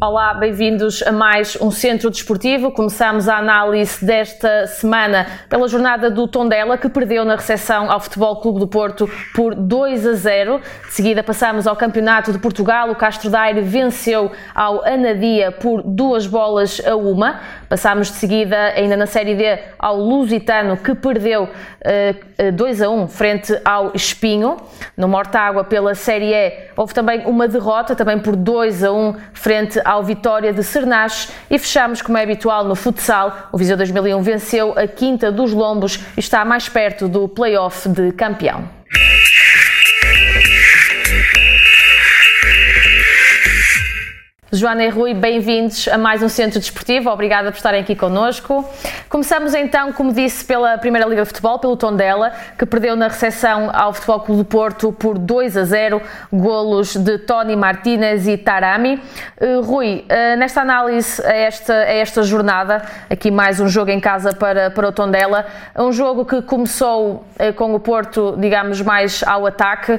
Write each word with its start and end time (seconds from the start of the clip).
Olá, 0.00 0.32
bem-vindos 0.32 1.02
a 1.02 1.10
mais 1.10 1.60
um 1.60 1.72
Centro 1.72 2.08
Desportivo. 2.08 2.70
Começamos 2.70 3.28
a 3.28 3.36
análise 3.36 4.04
desta 4.06 4.68
semana 4.68 5.26
pela 5.48 5.66
jornada 5.66 6.08
do 6.08 6.28
Tondela, 6.28 6.78
que 6.78 6.88
perdeu 6.88 7.24
na 7.24 7.34
recepção 7.34 7.90
ao 7.90 7.98
Futebol 7.98 8.36
Clube 8.36 8.60
do 8.60 8.68
Porto 8.68 9.10
por 9.34 9.56
2 9.56 10.06
a 10.06 10.12
0. 10.12 10.60
De 10.86 10.92
seguida 10.92 11.20
passamos 11.24 11.66
ao 11.66 11.74
Campeonato 11.74 12.30
de 12.30 12.38
Portugal. 12.38 12.92
O 12.92 12.94
Castro 12.94 13.28
Daire 13.28 13.60
venceu 13.60 14.30
ao 14.54 14.86
Anadia 14.86 15.50
por 15.50 15.82
duas 15.82 16.28
bolas 16.28 16.80
a 16.86 16.94
uma. 16.94 17.40
Passamos 17.68 18.06
de 18.06 18.14
seguida, 18.18 18.56
ainda 18.76 18.96
na 18.96 19.06
Série 19.06 19.34
D, 19.34 19.58
ao 19.76 19.96
Lusitano, 19.96 20.76
que 20.76 20.94
perdeu 20.94 21.42
uh, 21.42 22.52
2 22.52 22.82
a 22.82 22.88
1 22.88 23.08
frente 23.08 23.60
ao 23.64 23.90
Espinho. 23.96 24.58
No 24.96 25.08
Mortágua, 25.08 25.64
pela 25.64 25.94
Série 25.96 26.32
E, 26.32 26.68
houve 26.76 26.94
também 26.94 27.26
uma 27.26 27.48
derrota, 27.48 27.96
também 27.96 28.20
por 28.20 28.36
2 28.36 28.84
a 28.84 28.92
1 28.92 29.16
frente 29.32 29.80
ao 29.88 30.02
Vitória 30.02 30.52
de 30.52 30.62
Cernaches 30.62 31.32
e 31.50 31.58
fechamos, 31.58 32.02
como 32.02 32.18
é 32.18 32.22
habitual 32.22 32.62
no 32.62 32.74
futsal, 32.74 33.48
o 33.50 33.56
Viseu 33.56 33.74
2001 33.74 34.20
venceu 34.20 34.78
a 34.78 34.86
Quinta 34.86 35.32
dos 35.32 35.50
Lombos 35.50 35.98
e 36.14 36.20
está 36.20 36.44
mais 36.44 36.68
perto 36.68 37.08
do 37.08 37.26
play-off 37.26 37.88
de 37.88 38.12
campeão. 38.12 38.68
Joana 44.52 44.84
e 44.84 44.88
Rui, 44.90 45.14
bem-vindos 45.14 45.88
a 45.88 45.96
mais 45.96 46.22
um 46.22 46.28
Centro 46.28 46.58
Desportivo. 46.58 47.08
Obrigada 47.10 47.50
por 47.50 47.56
estarem 47.56 47.80
aqui 47.80 47.94
connosco. 47.94 48.68
Começamos 49.08 49.54
então, 49.54 49.92
como 49.92 50.12
disse, 50.12 50.44
pela 50.44 50.76
Primeira 50.76 51.06
Liga 51.06 51.22
de 51.22 51.28
Futebol, 51.28 51.58
pelo 51.58 51.76
Tondela, 51.76 52.32
que 52.58 52.66
perdeu 52.66 52.96
na 52.96 53.08
recepção 53.08 53.70
ao 53.72 53.92
Futebol 53.92 54.20
Clube 54.20 54.42
do 54.42 54.44
Porto 54.44 54.92
por 54.92 55.18
2 55.18 55.56
a 55.56 55.64
0, 55.64 56.02
golos 56.32 56.96
de 56.96 57.18
Tony 57.18 57.56
Martinez 57.56 58.26
e 58.26 58.36
Tarami. 58.36 59.00
Uh, 59.40 59.62
Rui, 59.62 60.04
uh, 60.04 60.36
nesta 60.36 60.60
análise 60.60 61.24
a 61.24 61.32
esta, 61.32 61.72
a 61.72 61.92
esta 61.92 62.22
jornada, 62.22 62.82
aqui 63.08 63.30
mais 63.30 63.60
um 63.60 63.68
jogo 63.68 63.90
em 63.90 64.00
casa 64.00 64.34
para, 64.34 64.70
para 64.70 64.88
o 64.88 64.92
Tondela, 64.92 65.46
um 65.76 65.92
jogo 65.92 66.24
que 66.24 66.42
começou 66.42 67.24
uh, 67.38 67.52
com 67.54 67.74
o 67.74 67.80
Porto, 67.80 68.36
digamos, 68.38 68.82
mais 68.82 69.22
ao 69.22 69.46
ataque 69.46 69.98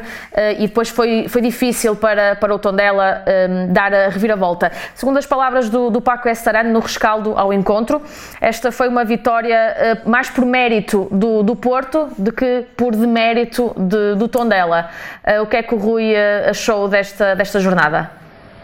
e 0.58 0.68
depois 0.68 0.90
foi, 0.90 1.28
foi 1.28 1.42
difícil 1.42 1.96
para, 1.96 2.36
para 2.36 2.54
o 2.54 2.60
Tondela 2.60 3.24
dar 3.70 3.94
a 3.94 4.10
reviravolta 4.10 4.40
volta. 4.50 4.72
Segundo 4.96 5.18
as 5.18 5.26
palavras 5.26 5.70
do, 5.70 5.90
do 5.90 6.02
Paco 6.02 6.28
Estarano 6.28 6.72
no 6.72 6.80
rescaldo 6.80 7.38
ao 7.38 7.54
encontro, 7.54 8.02
esta 8.42 8.72
foi 8.72 8.88
uma 8.88 8.99
vitória 9.04 10.04
uh, 10.06 10.10
mais 10.10 10.30
por 10.30 10.46
mérito 10.46 11.08
do, 11.12 11.44
do 11.44 11.56
Porto 11.56 12.10
do 12.18 12.32
que 12.32 12.66
por 12.76 12.96
demérito 12.96 13.74
de, 13.78 14.16
do 14.16 14.28
Tondela. 14.28 14.90
Uh, 15.26 15.44
o 15.44 15.46
que 15.48 15.58
é 15.58 15.64
que 15.64 15.74
o 15.74 15.78
Rui 15.78 16.14
uh, 16.14 16.50
achou 16.50 16.88
desta, 16.88 17.36
desta 17.36 17.60
jornada? 17.60 18.12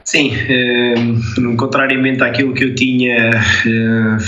Sim, 0.03 0.33
contrariamente 1.57 2.21
àquilo 2.21 2.53
que 2.53 2.63
eu 2.63 2.75
tinha 2.75 3.31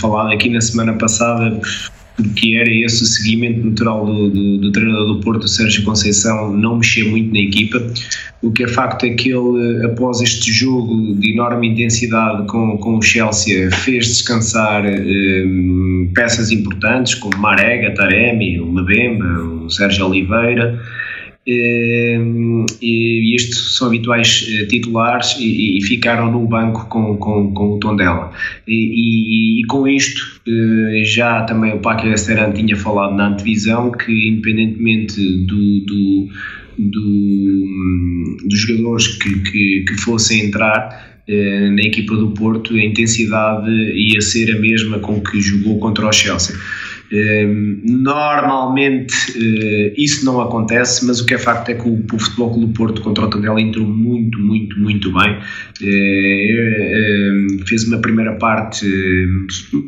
falado 0.01 0.33
aqui 0.33 0.49
na 0.49 0.59
semana 0.59 0.93
passada, 0.93 1.59
porque 2.17 2.57
era 2.59 2.69
esse 2.69 3.05
seguimento 3.05 3.65
natural 3.65 4.05
do, 4.05 4.29
do, 4.29 4.57
do, 4.57 4.71
treinador 4.71 5.13
do 5.13 5.19
Porto, 5.21 5.47
Sérgio 5.47 5.83
Conceição, 5.83 6.51
não 6.51 6.77
mexer 6.77 7.03
muito 7.03 7.31
na 7.31 7.39
equipa. 7.39 7.79
O 8.41 8.51
que 8.51 8.63
é 8.63 8.67
facto 8.67 9.05
é 9.05 9.11
que 9.11 9.29
ele, 9.29 9.85
após 9.85 10.19
este 10.21 10.51
jogo 10.51 11.15
de 11.15 11.31
enorme 11.31 11.69
intensidade 11.69 12.47
com, 12.47 12.75
com 12.79 12.97
o 12.97 13.01
Chelsea, 13.01 13.69
fez 13.71 14.07
descansar 14.07 14.83
um, 14.85 16.09
peças 16.13 16.51
importantes 16.51 17.13
como 17.15 17.37
Marega, 17.37 17.93
Taremi, 17.93 18.59
o 18.59 18.65
Mbemba, 18.65 19.43
o 19.65 19.69
Sérgio 19.69 20.07
Oliveira 20.07 20.79
e 21.47 23.35
estes 23.35 23.77
são 23.77 23.87
habituais 23.87 24.45
eh, 24.49 24.65
titulares 24.65 25.37
e, 25.39 25.79
ficaram 25.81 26.29
no 26.29 26.45
banco 26.45 26.87
com, 26.89 27.15
com, 27.15 27.53
com 27.53 27.75
o 27.75 27.79
Tondela. 27.79 28.33
E, 28.67 28.73
e, 28.73 29.61
e 29.61 29.65
com 29.65 29.87
isto, 29.87 30.41
eh, 30.45 31.03
já 31.05 31.43
também 31.43 31.73
o 31.73 31.79
Paco 31.79 32.05
Esteran 32.07 32.51
tinha 32.51 32.75
falado 32.75 33.15
na 33.15 33.29
antevisão 33.29 33.91
que, 33.91 34.27
independentemente 34.27 35.21
do, 35.45 35.79
do, 35.85 36.27
do 36.77 37.67
dos 38.45 38.59
jogadores 38.59 39.07
que, 39.07 39.39
que, 39.39 39.85
que 39.87 39.93
fossem 40.01 40.47
entrar, 40.47 41.07
eh, 41.27 41.69
na 41.69 41.81
equipa 41.81 42.15
do 42.15 42.31
Porto, 42.31 42.73
a 42.73 42.83
intensidade 42.83 43.69
ia 43.69 44.21
ser 44.21 44.49
a 44.55 44.59
mesma 44.59 44.99
com 44.99 45.19
que 45.19 45.41
jogou 45.41 45.77
contra 45.77 46.07
o 46.07 46.11
Chelsea. 46.11 46.55
Ehm, 47.11 47.79
normalmente 47.85 49.13
eh, 49.37 49.93
isso 49.97 50.25
não 50.25 50.41
acontece, 50.41 51.05
mas 51.05 51.21
o 51.21 51.25
que 51.25 51.35
é 51.35 51.37
facto 51.37 51.69
é 51.69 51.73
que 51.73 51.87
o, 51.87 52.03
Futebol 52.19 52.53
Clube 52.53 52.73
Porto 52.73 53.01
contra 53.01 53.25
o 53.25 53.29
Tondela 53.29 53.61
entrou 53.61 53.87
muito, 53.87 54.37
muito, 54.39 54.77
muito 54.79 55.13
bem. 55.13 55.37
Eh, 55.81 57.29
ehm, 57.29 57.65
fez 57.65 57.87
uma 57.87 57.99
primeira 57.99 58.33
parte, 58.35 58.85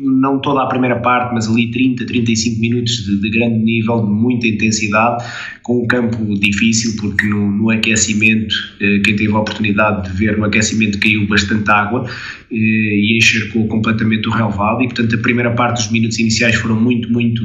não 0.02 0.40
toda 0.40 0.62
a 0.62 0.66
primeira 0.66 0.98
parte, 1.00 1.34
mas 1.34 1.48
ali 1.48 1.70
30, 1.70 2.06
35 2.06 2.60
minutos 2.60 3.04
de, 3.04 3.20
de 3.20 3.30
grande 3.30 3.58
nível, 3.58 4.02
de 4.02 4.10
muita 4.10 4.46
intensidade, 4.46 5.22
com 5.62 5.82
um 5.82 5.86
campo 5.86 6.34
difícil, 6.38 6.96
porque 6.98 7.26
no, 7.26 7.50
no 7.50 7.70
aquecimento, 7.70 8.54
eh, 8.80 9.00
quem 9.04 9.14
teve 9.16 9.32
a 9.32 9.38
oportunidade 9.38 10.10
de 10.10 10.16
ver, 10.16 10.38
no 10.38 10.44
aquecimento 10.44 10.98
caiu 10.98 11.26
bastante 11.26 11.70
água 11.70 12.08
e 12.50 13.16
encharcou 13.16 13.68
completamente 13.68 14.28
o 14.28 14.32
relevado, 14.32 14.82
e 14.82 14.86
portanto 14.86 15.14
a 15.14 15.18
primeira 15.18 15.52
parte 15.52 15.82
dos 15.82 15.92
minutos 15.92 16.18
iniciais 16.18 16.56
foram 16.56 16.80
muito 16.80 17.09
muito 17.10 17.42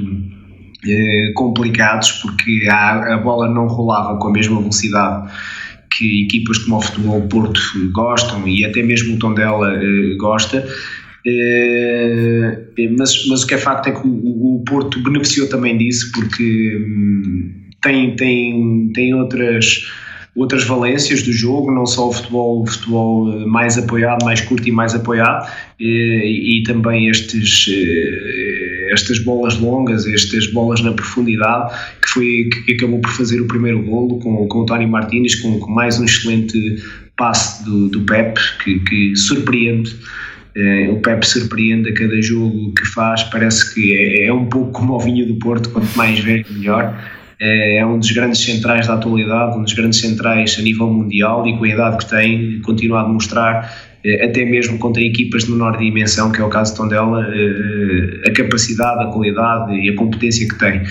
eh, 0.88 1.32
complicados 1.34 2.12
porque 2.14 2.68
a, 2.70 3.16
a 3.16 3.18
bola 3.18 3.50
não 3.50 3.68
rolava 3.68 4.18
com 4.20 4.28
a 4.28 4.32
mesma 4.32 4.60
velocidade 4.60 5.32
que 5.98 6.24
equipas 6.24 6.60
como 6.60 6.78
o 6.78 6.82
Futebol 6.82 7.22
Porto 7.24 7.62
gostam 7.92 8.48
e 8.48 8.66
até 8.66 8.84
mesmo 8.84 9.16
o 9.16 9.20
Tondela 9.20 9.74
eh, 9.74 10.16
gosta. 10.18 10.68
Eh, 11.26 12.90
mas, 12.98 13.28
mas 13.28 13.44
o 13.44 13.48
que 13.48 13.56
é 13.56 13.58
facto 13.58 13.88
é 13.88 13.92
que 13.92 14.08
o, 14.08 14.56
o 14.56 14.64
Porto 14.66 15.02
beneficiou 15.02 15.50
também 15.50 15.78
disso 15.78 16.12
porque 16.14 16.78
hum, 16.78 17.52
tem, 17.82 18.16
tem, 18.16 18.92
tem 18.94 19.14
outras 19.16 19.88
outras 20.36 20.66
valências 20.66 21.24
do 21.24 21.32
jogo, 21.32 21.72
não 21.72 21.86
só 21.86 22.10
o 22.10 22.12
futebol, 22.12 22.62
o 22.62 22.68
futebol 22.68 23.48
mais 23.48 23.78
apoiado, 23.78 24.26
mais 24.26 24.42
curto 24.42 24.68
e 24.68 24.72
mais 24.72 24.94
apoiado, 24.94 25.50
e, 25.80 26.60
e 26.60 26.64
também 26.64 27.08
estes 27.08 27.66
estas 28.96 29.20
bolas 29.20 29.60
longas, 29.60 30.08
estas 30.08 30.48
bolas 30.48 30.82
na 30.82 30.92
profundidade, 30.92 31.74
que 32.02 32.10
foi 32.10 32.50
que 32.66 32.74
acabou 32.74 33.00
por 33.00 33.12
fazer 33.12 33.40
o 33.40 33.48
primeiro 33.48 33.82
golo 33.84 34.20
com, 34.20 34.48
com 34.48 34.60
o 34.60 34.66
Tony 34.66 34.88
Martínez, 34.88 35.36
com, 35.36 35.60
com 35.60 35.72
mais 35.72 36.00
um 36.00 36.06
excelente 36.06 36.82
passe 37.16 37.64
do, 37.64 37.90
do 37.90 38.02
Pep, 38.02 38.40
que, 38.64 38.80
que 38.80 39.16
surpreende. 39.16 39.96
Uh, 40.58 40.94
o 40.94 41.02
Pep 41.02 41.26
surpreende 41.28 41.90
a 41.90 41.94
cada 41.94 42.22
jogo 42.22 42.74
que 42.74 42.86
faz, 42.88 43.24
parece 43.24 43.74
que 43.74 43.94
é, 43.94 44.28
é 44.28 44.34
um 44.34 44.46
pouco 44.46 44.72
como 44.72 44.94
o 44.94 45.00
vinho 45.00 45.28
do 45.28 45.36
Porto, 45.36 45.70
quanto 45.70 45.96
mais 45.98 46.20
velho, 46.20 46.46
melhor. 46.50 46.98
É, 47.40 47.78
é 47.78 47.86
um 47.86 48.00
dos 48.00 48.12
grandes 48.12 48.42
centrais 48.42 48.88
da 48.88 48.94
atualidade, 48.94 49.58
um 49.58 49.64
dos 49.64 49.74
grandes 49.74 50.00
centrais 50.00 50.56
a 50.58 50.62
nível 50.62 50.88
mundial 50.88 51.46
e 51.46 51.58
com 51.58 51.66
a 51.66 51.68
idade 51.68 51.98
que 51.98 52.10
tem, 52.10 52.62
continua 52.62 53.02
a 53.02 53.04
demonstrar 53.04 53.70
eh, 53.76 53.95
até 54.24 54.46
mesmo 54.46 54.78
contra 54.78 55.02
equipas 55.02 55.46
de 55.46 55.52
menor 55.52 55.78
dimensão, 55.78 56.32
que 56.32 56.42
é 56.42 56.44
o 56.44 56.50
caso 56.50 56.72
de 56.72 56.78
Tondela, 56.78 57.26
eh, 57.34 58.30
a 58.30 58.32
capacidade, 58.32 59.04
a 59.04 59.08
qualidade 59.08 59.74
e 59.74 59.90
a 59.90 59.96
competência 59.96 60.48
que 60.48 60.58
tem. 60.60 60.82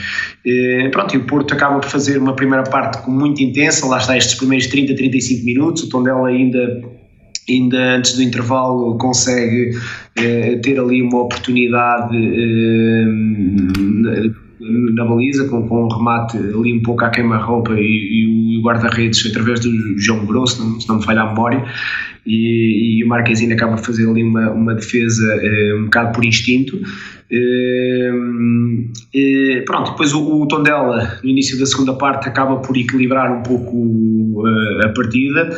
Eh, 0.46 0.88
pronto, 0.90 1.14
e 1.14 1.18
o 1.18 1.24
Porto 1.24 1.54
acaba 1.54 1.80
por 1.80 1.88
fazer 1.88 2.18
uma 2.18 2.34
primeira 2.34 2.64
parte 2.64 3.08
muito 3.08 3.42
intensa, 3.42 3.86
lá 3.86 3.98
está 3.98 4.16
estes 4.16 4.34
primeiros 4.34 4.66
30, 4.66 4.94
35 4.94 5.44
minutos, 5.44 5.82
o 5.84 5.88
Tondela 5.88 6.28
ainda 6.28 6.82
ainda 7.48 7.96
antes 7.96 8.14
do 8.14 8.22
intervalo 8.22 8.96
consegue 8.96 9.72
ter 10.14 10.80
ali 10.80 11.02
uma 11.02 11.24
oportunidade 11.24 12.16
na 14.94 15.04
baliza, 15.04 15.48
com, 15.48 15.66
com 15.68 15.84
um 15.84 15.88
remate 15.88 16.36
ali 16.36 16.72
um 16.72 16.82
pouco 16.82 17.04
à 17.04 17.10
queima-roupa 17.10 17.74
e, 17.74 17.82
e, 17.82 18.58
o 18.58 18.62
guarda-redes 18.62 19.26
através 19.26 19.60
do 19.60 19.98
João 19.98 20.24
Grosso, 20.24 20.80
se 20.80 20.88
não 20.88 20.96
me 20.96 21.04
falha 21.04 21.22
a 21.22 21.28
memória, 21.28 21.64
e, 22.26 22.98
e 22.98 23.04
o 23.04 23.08
Marquezine 23.08 23.52
acaba 23.52 23.74
a 23.74 23.78
fazer 23.78 24.08
ali 24.08 24.22
uma, 24.22 24.50
uma 24.50 24.74
defesa 24.74 25.38
eh, 25.42 25.74
um 25.76 25.84
bocado 25.84 26.12
por 26.12 26.24
instinto. 26.24 26.80
Eh, 27.30 28.12
eh, 29.14 29.62
pronto, 29.66 29.90
depois 29.90 30.14
o, 30.14 30.42
o 30.42 30.48
Tondela, 30.48 31.18
no 31.22 31.28
início 31.28 31.58
da 31.58 31.66
segunda 31.66 31.92
parte, 31.94 32.28
acaba 32.28 32.56
por 32.56 32.76
equilibrar 32.76 33.30
um 33.30 33.42
pouco 33.42 34.42
a 34.82 34.88
partida 34.88 35.50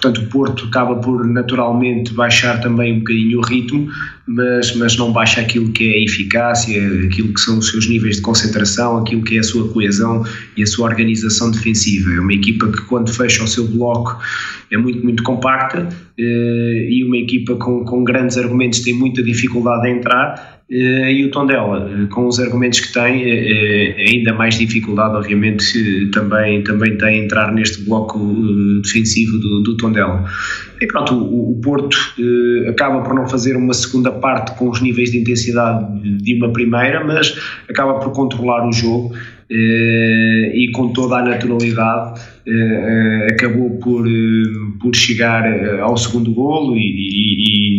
portanto 0.00 0.22
o 0.22 0.26
Porto 0.28 0.64
acaba 0.66 0.96
por 0.96 1.26
naturalmente 1.26 2.14
baixar 2.14 2.60
também 2.60 2.94
um 2.94 2.98
bocadinho 3.00 3.38
o 3.38 3.42
ritmo, 3.42 3.88
mas, 4.26 4.74
mas 4.76 4.96
não 4.96 5.12
baixa 5.12 5.42
aquilo 5.42 5.70
que 5.72 5.84
é 5.84 5.98
a 5.98 6.04
eficácia, 6.04 7.06
aquilo 7.06 7.34
que 7.34 7.40
são 7.40 7.58
os 7.58 7.68
seus 7.68 7.88
níveis 7.88 8.16
de 8.16 8.22
concentração, 8.22 8.96
aquilo 8.98 9.22
que 9.22 9.36
é 9.36 9.40
a 9.40 9.42
sua 9.42 9.68
coesão 9.68 10.24
e 10.56 10.62
a 10.62 10.66
sua 10.66 10.86
organização 10.86 11.50
defensiva. 11.50 12.10
É 12.14 12.20
uma 12.20 12.32
equipa 12.32 12.68
que 12.68 12.80
quando 12.82 13.12
fecha 13.12 13.44
o 13.44 13.48
seu 13.48 13.68
bloco 13.68 14.18
é 14.70 14.78
muito, 14.78 15.04
muito 15.04 15.22
compacta 15.22 15.88
eh, 16.16 16.88
e 16.88 17.04
uma 17.04 17.18
equipa 17.18 17.54
com, 17.56 17.84
com 17.84 18.02
grandes 18.02 18.38
argumentos 18.38 18.80
tem 18.80 18.94
muita 18.94 19.22
dificuldade 19.22 19.86
a 19.86 19.90
entrar 19.90 20.59
e 20.70 21.24
o 21.24 21.30
Tondela, 21.32 21.90
eh, 21.90 22.06
com 22.06 22.28
os 22.28 22.38
argumentos 22.38 22.78
que 22.78 22.92
tem, 22.92 23.24
é 23.24 24.04
ainda 24.08 24.32
mais 24.32 24.56
dificuldade, 24.56 25.16
obviamente, 25.16 26.08
também, 26.12 26.62
também 26.62 26.96
tem 26.96 27.24
entrar 27.24 27.52
neste 27.52 27.82
bloco 27.82 28.18
defensivo 28.80 29.36
do, 29.38 29.62
do. 29.62 29.76
E 30.80 30.86
pronto, 30.86 31.14
o, 31.14 31.52
o 31.52 31.60
Porto 31.60 31.96
acaba 32.68 33.00
por 33.00 33.14
não 33.14 33.26
fazer 33.26 33.56
uma 33.56 33.74
segunda 33.74 34.12
parte 34.12 34.56
com 34.56 34.70
os 34.70 34.80
níveis 34.80 35.10
de 35.10 35.18
intensidade 35.18 35.84
de 36.18 36.34
uma 36.36 36.52
primeira, 36.52 37.04
mas 37.04 37.34
acaba 37.68 37.94
por 37.94 38.12
controlar 38.12 38.66
o 38.68 38.72
jogo 38.72 39.12
e 39.50 40.70
com 40.72 40.92
toda 40.92 41.16
a 41.16 41.22
naturalidade 41.22 42.20
acabou 43.30 43.70
por, 43.78 44.06
por 44.80 44.94
chegar 44.94 45.80
ao 45.80 45.96
segundo 45.96 46.32
golo 46.32 46.76
e, 46.76 46.80
e 46.80 47.69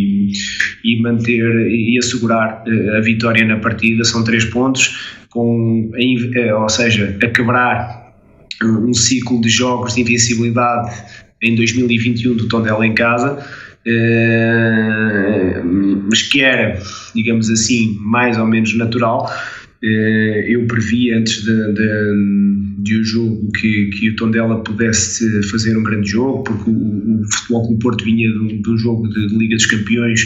manter 1.00 1.68
e 1.68 1.98
assegurar 1.98 2.62
eh, 2.66 2.98
a 2.98 3.00
vitória 3.00 3.44
na 3.44 3.58
partida. 3.58 4.04
São 4.04 4.24
três 4.24 4.44
pontos, 4.44 5.24
com, 5.30 5.90
eh, 5.94 6.54
ou 6.54 6.68
seja, 6.68 7.16
a 7.22 7.26
quebrar 7.28 8.12
um 8.62 8.94
ciclo 8.94 9.40
de 9.40 9.48
jogos 9.48 9.94
de 9.94 10.02
invencibilidade 10.02 10.90
em 11.42 11.56
2021 11.56 12.36
do 12.36 12.48
Tondela 12.48 12.86
em 12.86 12.94
casa. 12.94 13.44
Mas 16.08 16.22
que 16.22 16.40
era, 16.40 16.80
digamos 17.14 17.50
assim, 17.50 17.96
mais 18.00 18.38
ou 18.38 18.46
menos 18.46 18.76
natural. 18.76 19.28
Uh, 19.84 20.46
eu 20.46 20.64
previ 20.66 21.12
antes 21.12 21.42
de, 21.42 21.72
de, 21.72 22.84
de 22.84 23.00
um 23.00 23.04
jogo 23.04 23.50
que, 23.52 23.90
que 23.90 24.10
o 24.10 24.16
Tondela 24.16 24.62
pudesse 24.62 25.42
fazer 25.50 25.76
um 25.76 25.82
grande 25.82 26.10
jogo, 26.10 26.44
porque 26.44 26.70
o, 26.70 27.20
o 27.20 27.24
Futebol 27.32 27.66
Clube 27.66 27.82
Porto 27.82 28.04
vinha 28.04 28.30
de, 28.30 28.70
um 28.70 28.78
jogo 28.78 29.08
de, 29.08 29.26
de 29.26 29.36
Liga 29.36 29.56
dos 29.56 29.66
Campeões 29.66 30.20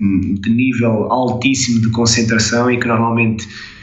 de 0.00 0.50
nível 0.50 1.12
altíssimo 1.12 1.80
de 1.80 1.90
concentração 1.90 2.70
e 2.70 2.78
que 2.78 2.88
normalmente 2.88 3.46
eh, 3.46 3.79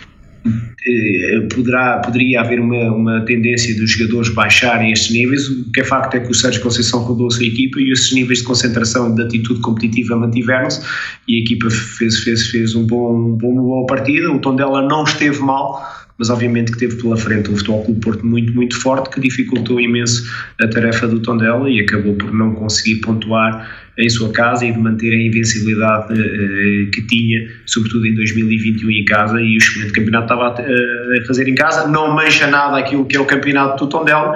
poderá, 1.54 2.00
poderia 2.00 2.42
haver 2.42 2.60
uma, 2.60 2.92
uma 2.92 3.22
tendência 3.26 3.76
dos 3.76 3.92
jogadores 3.92 4.30
baixarem 4.30 4.92
estes 4.92 5.12
níveis. 5.12 5.48
O 5.48 5.72
que 5.72 5.82
é 5.82 5.84
facto 5.84 6.16
é 6.16 6.20
que 6.20 6.32
o 6.32 6.34
Sérgio 6.34 6.62
Conceição 6.62 7.02
rodou 7.02 7.28
a 7.28 7.32
sua 7.32 7.46
equipa 7.46 7.80
e 7.80 7.92
esses 7.92 8.12
níveis 8.14 8.40
de 8.40 8.46
concentração 8.46 9.12
e 9.12 9.16
de 9.16 9.22
atitude 9.24 9.62
competitiva 9.62 10.16
mantiveram-se 10.16 10.82
e 11.28 11.38
a 11.38 11.40
equipa 11.42 11.70
fez, 11.70 12.20
fez, 12.20 12.48
fez 12.48 12.76
um 12.76 12.86
bom, 12.86 13.16
um 13.16 13.36
bom, 13.36 13.54
uma 13.54 13.62
boa 13.62 13.86
partida. 13.86 14.32
O 14.32 14.40
tom 14.40 14.56
dela 14.56 14.82
não 14.88 15.04
esteve 15.04 15.40
mal, 15.40 15.82
mas 16.18 16.30
obviamente 16.30 16.72
que 16.72 16.78
teve 16.78 16.96
pela 17.02 17.18
frente 17.18 17.52
um 17.52 17.56
Futebol 17.56 17.84
Clube 17.86 18.02
Porto 18.02 18.26
muito, 18.26 18.54
muito 18.54 18.80
forte 18.80 19.10
que 19.10 19.20
dificultou 19.20 19.80
imenso 19.80 20.24
a 20.60 20.68
tarefa 20.68 21.08
do 21.08 21.20
Tondela 21.20 21.70
e 21.70 21.80
acabou 21.80 22.16
por 22.16 22.34
não 22.34 22.54
conseguir 22.54 22.96
pontuar 23.02 23.87
em 23.98 24.10
sua 24.10 24.32
casa 24.32 24.66
e 24.66 24.72
de 24.72 24.78
manter 24.78 25.12
a 25.12 25.22
invencibilidade 25.22 26.14
uh, 26.14 26.92
que 26.92 27.02
tinha, 27.08 27.50
sobretudo 27.66 28.06
em 28.06 28.14
2021 28.14 28.92
em 28.92 29.06
casa 29.06 29.42
e 29.42 29.56
o 29.56 29.58
excelente 29.58 29.92
campeonato 29.92 30.26
estava 30.26 30.48
a, 30.48 30.62
uh, 30.62 31.22
a, 31.22 31.26
fazer 31.26 31.48
em 31.48 31.56
casa, 31.56 31.88
não 31.88 32.14
mancha 32.14 32.48
nada 32.48 32.78
aquilo 32.78 33.06
que 33.06 33.18
é 33.18 33.20
o 33.20 33.26
campeonato 33.26 33.86
do 33.86 33.90
Tondela, 33.90 34.36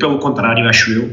pelo 0.00 0.18
contrário, 0.18 0.68
acho 0.68 0.90
eu, 0.90 1.12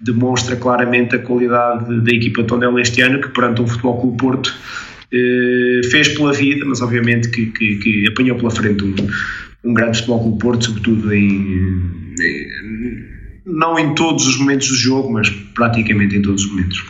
demonstra 0.00 0.54
claramente 0.54 1.16
a 1.16 1.18
qualidade 1.18 2.00
da 2.00 2.12
equipa 2.12 2.44
Tondela 2.44 2.80
este 2.80 3.00
ano, 3.00 3.20
que 3.20 3.28
perante 3.30 3.60
o 3.60 3.66
Futebol 3.66 4.00
Clube 4.00 4.16
Porto 4.16 4.54
fez 5.90 6.08
pela 6.16 6.32
vida, 6.32 6.64
mas 6.64 6.80
obviamente 6.80 7.28
que, 7.28 7.46
que, 7.46 7.76
que 7.76 8.06
apanhou 8.06 8.36
pela 8.36 8.50
frente 8.52 8.84
um, 8.84 8.94
um 9.64 9.74
grande 9.74 9.98
Futebol 9.98 10.20
Clube 10.20 10.38
Porto, 10.38 10.64
sobretudo 10.66 11.12
em, 11.12 11.24
em 12.20 13.15
não 13.46 13.78
em 13.78 13.94
todos 13.94 14.26
os 14.26 14.36
momentos 14.38 14.68
do 14.68 14.74
jogo, 14.74 15.12
mas 15.12 15.30
praticamente 15.30 16.16
em 16.16 16.22
todos 16.22 16.44
os 16.44 16.50
momentos. 16.50 16.84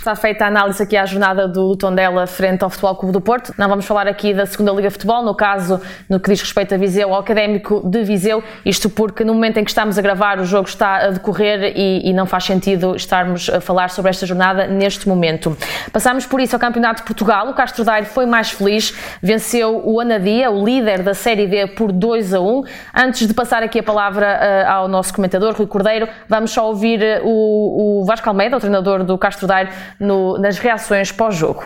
Está 0.00 0.16
feita 0.16 0.46
a 0.46 0.48
análise 0.48 0.82
aqui 0.82 0.96
à 0.96 1.04
jornada 1.04 1.46
do 1.46 1.76
Tondela 1.76 2.26
frente 2.26 2.64
ao 2.64 2.70
Futebol 2.70 2.96
Clube 2.96 3.12
do 3.12 3.20
Porto. 3.20 3.52
Não 3.58 3.68
vamos 3.68 3.84
falar 3.84 4.08
aqui 4.08 4.32
da 4.32 4.46
segunda 4.46 4.72
Liga 4.72 4.88
de 4.88 4.94
Futebol, 4.94 5.22
no 5.22 5.34
caso, 5.34 5.78
no 6.08 6.18
que 6.18 6.30
diz 6.30 6.40
respeito 6.40 6.74
a 6.74 6.78
Viseu, 6.78 7.12
ao 7.12 7.20
Académico 7.20 7.82
de 7.84 8.02
Viseu, 8.02 8.42
isto 8.64 8.88
porque 8.88 9.24
no 9.24 9.34
momento 9.34 9.58
em 9.58 9.62
que 9.62 9.70
estamos 9.70 9.98
a 9.98 10.02
gravar 10.02 10.40
o 10.40 10.44
jogo 10.46 10.66
está 10.66 11.04
a 11.04 11.10
decorrer 11.10 11.74
e, 11.76 12.08
e 12.08 12.14
não 12.14 12.24
faz 12.24 12.44
sentido 12.44 12.96
estarmos 12.96 13.50
a 13.50 13.60
falar 13.60 13.90
sobre 13.90 14.08
esta 14.08 14.24
jornada 14.24 14.66
neste 14.66 15.06
momento. 15.06 15.54
Passamos 15.92 16.24
por 16.24 16.40
isso 16.40 16.56
ao 16.56 16.60
Campeonato 16.60 17.02
de 17.02 17.06
Portugal. 17.06 17.50
O 17.50 17.52
Castro 17.52 17.84
Daire 17.84 18.06
foi 18.06 18.24
mais 18.24 18.50
feliz, 18.50 18.96
venceu 19.22 19.82
o 19.84 20.00
Anadia, 20.00 20.50
o 20.50 20.64
líder 20.64 21.02
da 21.02 21.12
Série 21.12 21.46
D, 21.46 21.66
por 21.66 21.92
2 21.92 22.32
a 22.32 22.40
1. 22.40 22.62
Antes 22.96 23.28
de 23.28 23.34
passar 23.34 23.62
aqui 23.62 23.80
a 23.80 23.82
palavra 23.82 24.40
uh, 24.66 24.70
ao 24.70 24.88
nosso 24.88 25.12
comentador, 25.12 25.54
Rui 25.54 25.66
Cordeiro, 25.66 26.08
vamos 26.26 26.52
só 26.52 26.66
ouvir 26.66 27.02
uh, 27.02 27.28
o, 27.28 28.00
o 28.00 28.04
Vasco 28.06 28.26
Almeida, 28.26 28.56
o 28.56 28.60
treinador 28.60 29.04
do 29.04 29.18
Castro 29.18 29.46
Daire, 29.46 29.68
no, 29.98 30.38
nas 30.38 30.58
reações 30.58 31.12
pós-jogo 31.12 31.64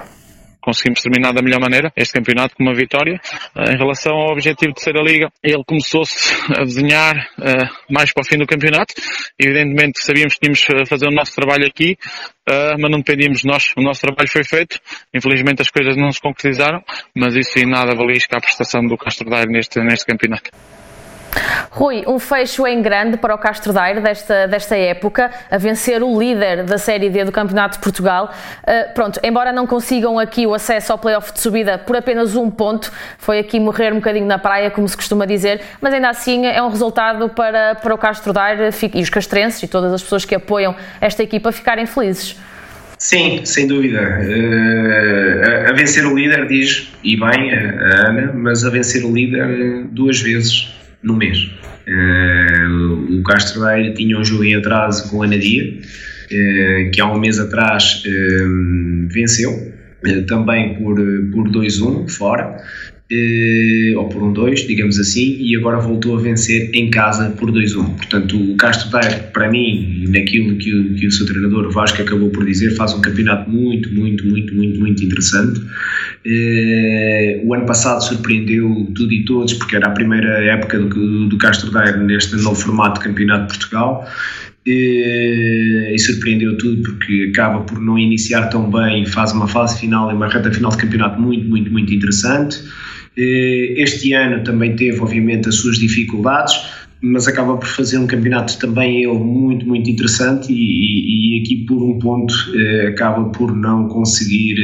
conseguimos 0.65 1.03
terminar 1.03 1.33
da 1.35 1.43
melhor 1.43 1.61
maneira 1.61 1.93
este 1.95 2.15
campeonato 2.15 2.57
com 2.57 2.63
uma 2.63 2.75
vitória. 2.75 3.21
Eh, 3.55 3.75
em 3.75 3.77
relação 3.77 4.15
ao 4.15 4.33
objetivo 4.33 4.73
de 4.73 4.81
ser 4.81 4.97
a 4.97 5.03
Liga, 5.03 5.29
ele 5.43 5.63
começou-se 5.65 6.35
a 6.57 6.65
desenhar 6.65 7.15
uh, 7.39 7.93
mais 7.93 8.13
para 8.13 8.23
o 8.23 8.25
fim 8.25 8.39
do 8.39 8.47
campeonato. 8.47 8.95
Evidentemente 9.39 10.03
sabíamos 10.03 10.35
que 10.35 10.41
tínhamos 10.41 10.65
que 10.65 10.87
fazer 10.87 11.07
o 11.07 11.15
nosso 11.15 11.35
trabalho 11.35 11.67
aqui, 11.67 11.99
uh, 12.49 12.81
mas 12.81 12.91
não 12.91 12.99
dependíamos 12.99 13.41
de 13.41 13.47
nós. 13.47 13.73
O 13.77 13.83
nosso 13.83 14.01
trabalho 14.01 14.29
foi 14.29 14.43
feito. 14.43 14.81
Infelizmente 15.15 15.61
as 15.61 15.69
coisas 15.69 15.97
não 15.97 16.11
se 16.11 16.21
concretizaram, 16.21 16.83
mas 17.15 17.37
isso 17.37 17.59
em 17.59 17.69
nada 17.69 17.95
valisca 17.95 18.39
a 18.39 18.41
prestação 18.41 18.87
do 18.87 18.97
Castro 18.97 19.29
Daire 19.29 19.53
neste, 19.53 19.79
neste 19.81 20.07
campeonato. 20.07 20.51
Rui, 21.71 22.05
um 22.07 22.19
fecho 22.19 22.67
em 22.67 22.81
grande 22.81 23.17
para 23.17 23.35
o 23.35 23.39
Castro 23.39 23.73
Daire 23.73 24.01
desta, 24.01 24.47
desta 24.47 24.77
época, 24.77 25.31
a 25.51 25.59
vencer 25.59 26.03
o 26.03 26.19
líder 26.19 26.63
da 26.63 26.79
Série 26.79 27.11
D 27.11 27.25
do 27.25 27.33
Campeonato 27.33 27.79
de 27.79 27.83
Portugal. 27.83 28.33
Uh, 28.63 28.95
pronto, 28.95 29.19
embora 29.25 29.53
não 29.53 29.67
consigam 29.67 30.19
aqui 30.19 30.47
o 30.47 30.55
acesso 30.55 30.93
ao 30.93 30.99
playoff 30.99 31.33
de 31.33 31.41
subida 31.41 31.77
por 31.77 31.97
apenas 31.97 32.37
um 32.37 32.49
ponto, 32.51 32.93
foi 33.19 33.41
aqui 33.41 33.59
morrer 33.59 33.93
um 33.93 33.97
bocadinho 33.97 34.27
na 34.27 34.39
praia, 34.39 34.71
como 34.71 34.89
se 34.89 34.97
costuma 34.97 35.27
dizer, 35.27 35.61
mas 35.81 35.93
ainda 35.93 36.11
assim 36.11 36.47
é 36.47 36.63
um 36.63 36.69
resultado 36.69 37.29
para, 37.29 37.75
para 37.75 37.95
o 37.95 37.99
Castro 37.99 38.33
Daire 38.33 38.71
e 38.95 39.03
os 39.03 39.11
castrenses 39.11 39.63
e 39.63 39.67
todas 39.67 39.93
as 39.93 40.03
pessoas 40.03 40.25
que 40.25 40.35
apoiam 40.35 40.77
esta 41.01 41.23
equipa 41.23 41.51
ficarem 41.51 41.87
felizes. 41.87 42.37
Sim, 42.99 43.45
sem 43.45 43.67
dúvida. 43.67 44.01
Uh, 44.01 45.67
a, 45.67 45.71
a, 45.71 45.73
vencer 45.73 46.07
o 46.07 46.15
líder, 46.15 46.47
diz, 46.47 46.93
e 47.03 47.17
bem 47.17 47.53
a 47.53 48.09
Ana, 48.09 48.33
mas 48.33 48.65
a 48.65 48.71
vencer 48.71 49.05
o 49.05 49.13
líder 49.13 49.85
duas 49.91 50.21
vezes 50.21 50.73
no 51.05 51.15
mês. 51.15 51.51
Uh, 51.87 53.19
o 53.19 53.23
Castro 53.23 53.61
Daire 53.61 53.93
tinha 53.95 54.19
um 54.19 54.25
jogo 54.25 54.45
em 54.45 54.57
atraso 54.57 55.11
com 55.11 55.23
a 55.23 55.27
Nadia, 55.27 55.75
uh, 55.75 56.91
que 56.91 57.01
há 57.01 57.13
um 57.13 57.19
mês 57.19 57.39
atrás 57.39 58.03
uh, 58.07 59.09
venceu, 59.09 59.73
também 60.27 60.75
por, 60.75 60.97
por 61.33 61.49
2-1 61.51 62.11
fora, 62.11 62.59
ou 63.97 64.09
por 64.09 64.23
1-2, 64.23 64.67
digamos 64.67 64.99
assim, 64.99 65.37
e 65.39 65.55
agora 65.57 65.79
voltou 65.79 66.17
a 66.17 66.21
vencer 66.21 66.71
em 66.75 66.91
casa 66.91 67.31
por 67.31 67.53
2-1. 67.53 67.97
Portanto, 67.97 68.37
o 68.37 68.57
Castro 68.57 68.91
Daire, 68.91 69.25
para 69.33 69.51
mim, 69.51 70.07
naquilo 70.09 70.57
que 70.57 70.75
o, 70.75 70.95
que 70.95 71.07
o 71.07 71.11
seu 71.11 71.27
treinador 71.27 71.71
Vasco 71.71 72.01
acabou 72.01 72.31
por 72.31 72.47
dizer, 72.47 72.75
faz 72.75 72.95
um 72.95 73.03
campeonato 73.03 73.51
muito, 73.51 73.93
muito, 73.93 74.27
muito, 74.27 74.55
muito, 74.55 74.81
muito 74.81 75.05
interessante. 75.05 75.61
Uh, 75.61 77.47
o 77.47 77.53
ano 77.55 77.67
passado 77.67 78.03
surpreendeu 78.03 78.91
tudo 78.95 79.13
e 79.13 79.25
todos, 79.25 79.53
porque 79.53 79.77
era 79.77 79.89
a 79.89 79.91
primeira 79.91 80.43
época 80.45 80.79
do, 80.79 81.29
do 81.29 81.39
Castro 81.39 81.71
Daire 81.71 81.99
neste 81.99 82.37
novo 82.37 82.55
formato 82.55 83.01
de 83.01 83.07
Campeonato 83.07 83.53
de 83.53 83.59
Portugal. 83.59 84.09
Uh, 84.67 85.93
e 85.93 85.99
surpreendeu 85.99 86.57
tudo 86.57 86.83
porque 86.83 87.29
acaba 87.31 87.61
por 87.65 87.79
não 87.79 87.99
iniciar 87.99 88.49
tão 88.49 88.71
bem, 88.71 89.05
faz 89.05 89.31
uma 89.33 89.47
fase 89.47 89.79
final 89.79 90.11
e 90.11 90.15
uma 90.15 90.27
reta 90.27 90.51
final 90.51 90.71
de 90.71 90.79
campeonato 90.79 91.21
muito, 91.21 91.47
muito, 91.47 91.71
muito 91.71 91.93
interessante. 91.93 92.63
Uh, 93.17 93.81
este 93.81 94.13
ano 94.13 94.43
também 94.43 94.75
teve, 94.77 94.99
obviamente, 95.01 95.49
as 95.49 95.57
suas 95.57 95.79
dificuldades, 95.79 96.55
mas 97.01 97.29
acaba 97.29 97.57
por 97.57 97.69
fazer 97.69 97.99
um 97.99 98.07
campeonato 98.07 98.59
também 98.59 99.05
ele 99.05 99.19
muito, 99.19 99.67
muito 99.67 99.89
interessante 99.91 100.53
e, 100.53 101.39
e, 101.39 101.43
aqui 101.43 101.65
por 101.67 101.83
um 101.83 101.99
ponto 101.99 102.35
acaba 102.89 103.29
por 103.29 103.55
não 103.55 103.89
conseguir 103.89 104.57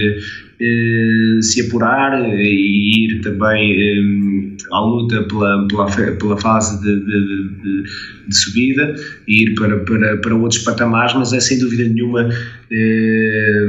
eh, 0.62 1.40
se 1.40 1.62
apurar 1.62 2.22
e 2.38 3.06
ir 3.06 3.20
também 3.22 3.80
eh, 3.80 4.56
à 4.72 4.80
luta 4.80 5.22
pela, 5.22 5.66
pela, 5.66 5.86
pela 6.16 6.36
fase 6.36 6.78
de, 6.82 7.00
de, 7.00 7.20
de, 7.62 7.82
de, 8.28 8.36
subida 8.36 8.94
e 9.26 9.44
ir 9.44 9.54
para, 9.54 9.78
para, 9.78 10.18
para 10.18 10.34
outros 10.34 10.62
patamares, 10.62 11.14
mas 11.14 11.32
é 11.32 11.40
sem 11.40 11.58
dúvida 11.58 11.84
nenhuma, 11.88 12.28
eh, 12.70 13.66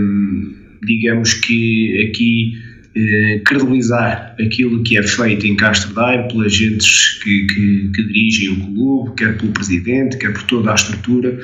digamos 0.85 1.33
que 1.35 2.09
aqui 2.09 2.55
eh, 2.93 3.41
credibilizar 3.45 4.35
aquilo 4.37 4.83
que 4.83 4.97
é 4.97 5.03
feito 5.03 5.47
em 5.47 5.55
Castro 5.55 5.93
Daire 5.93 6.27
pelas 6.27 6.53
gentes 6.53 7.19
que, 7.23 7.47
que, 7.47 7.91
que, 7.95 8.03
dirigem 8.03 8.49
o 8.49 8.73
clube, 8.73 9.15
quer 9.15 9.37
pelo 9.37 9.53
presidente, 9.53 10.17
quer 10.17 10.33
por 10.33 10.43
toda 10.43 10.71
a 10.71 10.75
estrutura. 10.75 11.39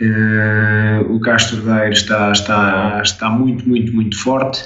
Eh, 0.00 1.04
o 1.08 1.18
Castro 1.18 1.60
Daire 1.62 1.94
está, 1.94 2.30
está, 2.30 3.00
está 3.02 3.30
muito, 3.30 3.68
muito, 3.68 3.92
muito 3.92 4.16
forte. 4.16 4.62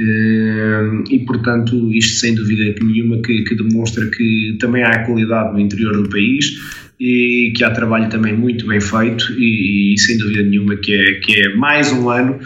Uh, 0.00 1.04
e 1.10 1.18
portanto 1.26 1.92
isto 1.92 2.18
sem 2.18 2.34
dúvida 2.34 2.74
nenhuma 2.82 3.20
que, 3.20 3.44
que, 3.44 3.54
demonstra 3.54 4.06
que 4.06 4.56
também 4.58 4.82
há 4.82 5.04
qualidade 5.04 5.52
no 5.52 5.60
interior 5.60 6.02
do 6.02 6.08
país 6.08 6.46
e 6.98 7.52
que 7.54 7.62
há 7.62 7.70
trabalho 7.70 8.08
também 8.08 8.32
muito 8.32 8.66
bem 8.66 8.80
feito 8.80 9.32
e, 9.38 9.92
e 9.92 9.98
sem 9.98 10.16
dúvida 10.16 10.44
nenhuma 10.44 10.76
que 10.76 10.94
é, 10.94 11.14
que 11.20 11.42
é 11.42 11.54
mais 11.56 11.92
um 11.92 12.08
ano 12.08 12.40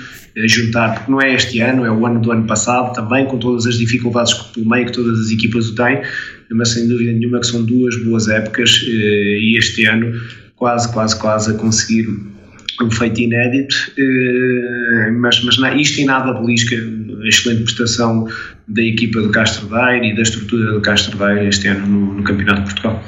juntar, 0.47 0.95
porque 0.95 1.11
não 1.11 1.21
é 1.21 1.35
este 1.35 1.61
ano, 1.61 1.85
é 1.85 1.91
o 1.91 2.05
ano 2.05 2.21
do 2.21 2.31
ano 2.31 2.47
passado 2.47 2.93
também, 2.93 3.27
com 3.27 3.39
todas 3.39 3.67
as 3.67 3.79
dificuldades 3.79 4.35
que 4.35 4.55
pelo 4.55 4.69
meio 4.69 4.87
que 4.87 4.93
todas 4.93 5.19
as 5.21 5.31
equipas 5.31 5.71
o 5.71 5.75
têm, 5.75 6.03
mas 6.51 6.73
sem 6.73 6.87
dúvida 6.87 7.13
nenhuma 7.13 7.41
que 7.41 7.47
são 7.47 7.65
duas 7.65 7.97
boas 8.05 8.29
épocas 8.29 8.85
eh, 8.87 9.39
e 9.41 9.59
este 9.59 9.87
ano 9.87 10.13
quase, 10.57 10.93
quase, 10.93 11.19
quase 11.19 11.51
a 11.51 11.55
conseguir 11.55 12.07
um 12.83 12.91
feito 12.91 13.21
inédito, 13.21 13.75
eh, 13.97 15.11
mas, 15.13 15.43
mas 15.43 15.57
não, 15.57 15.75
isto 15.75 16.01
em 16.01 16.05
nada 16.05 16.35
belisca 16.35 16.77
a 16.77 17.29
excelente 17.29 17.63
prestação 17.63 18.29
da 18.69 18.83
equipa 18.83 19.23
do 19.23 19.31
Castro 19.31 19.67
Daire 19.69 20.11
e 20.11 20.15
da 20.15 20.23
estrutura 20.23 20.73
do 20.73 20.81
Castro 20.83 21.17
Daire 21.17 21.47
este 21.47 21.69
ano 21.69 21.87
no, 21.87 22.15
no 22.15 22.23
Campeonato 22.23 22.61
de 22.61 22.67
Portugal. 22.67 23.03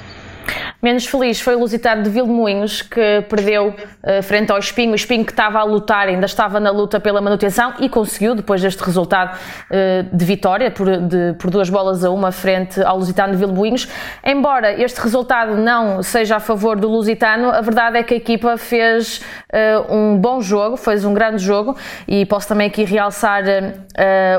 Menos 0.80 1.06
feliz 1.06 1.40
foi 1.40 1.56
o 1.56 1.58
Lusitano 1.58 2.04
de 2.04 2.10
Vilmoinhos, 2.10 2.82
que 2.82 3.24
perdeu 3.28 3.70
uh, 3.70 4.22
frente 4.22 4.52
ao 4.52 4.58
Espinho. 4.58 4.92
O 4.92 4.94
Espinho 4.94 5.24
que 5.24 5.32
estava 5.32 5.58
a 5.58 5.64
lutar, 5.64 6.06
ainda 6.06 6.24
estava 6.24 6.60
na 6.60 6.70
luta 6.70 7.00
pela 7.00 7.20
manutenção 7.20 7.74
e 7.80 7.88
conseguiu, 7.88 8.32
depois 8.36 8.62
deste 8.62 8.80
resultado 8.84 9.36
uh, 9.36 10.16
de 10.16 10.24
vitória, 10.24 10.70
por, 10.70 10.86
de, 10.96 11.32
por, 11.32 11.50
duas 11.50 11.68
bolas 11.68 12.04
a 12.04 12.10
uma, 12.10 12.30
frente 12.30 12.80
ao 12.80 12.96
Lusitano 12.96 13.32
de 13.32 13.38
Vilmoinhos. 13.38 13.88
Embora 14.24 14.72
este 14.80 15.00
resultado 15.00 15.56
não 15.56 16.00
seja 16.00 16.36
a 16.36 16.40
favor 16.40 16.78
do 16.78 16.88
Lusitano, 16.88 17.50
a 17.50 17.60
verdade 17.60 17.98
é 17.98 18.04
que 18.04 18.14
a 18.14 18.16
equipa 18.16 18.56
fez 18.56 19.20
uh, 19.52 19.92
um 19.92 20.16
bom 20.16 20.40
jogo, 20.40 20.76
fez 20.76 21.04
um 21.04 21.12
grande 21.12 21.42
jogo 21.42 21.76
e 22.06 22.24
posso 22.24 22.46
também 22.46 22.68
aqui 22.68 22.84
realçar 22.84 23.42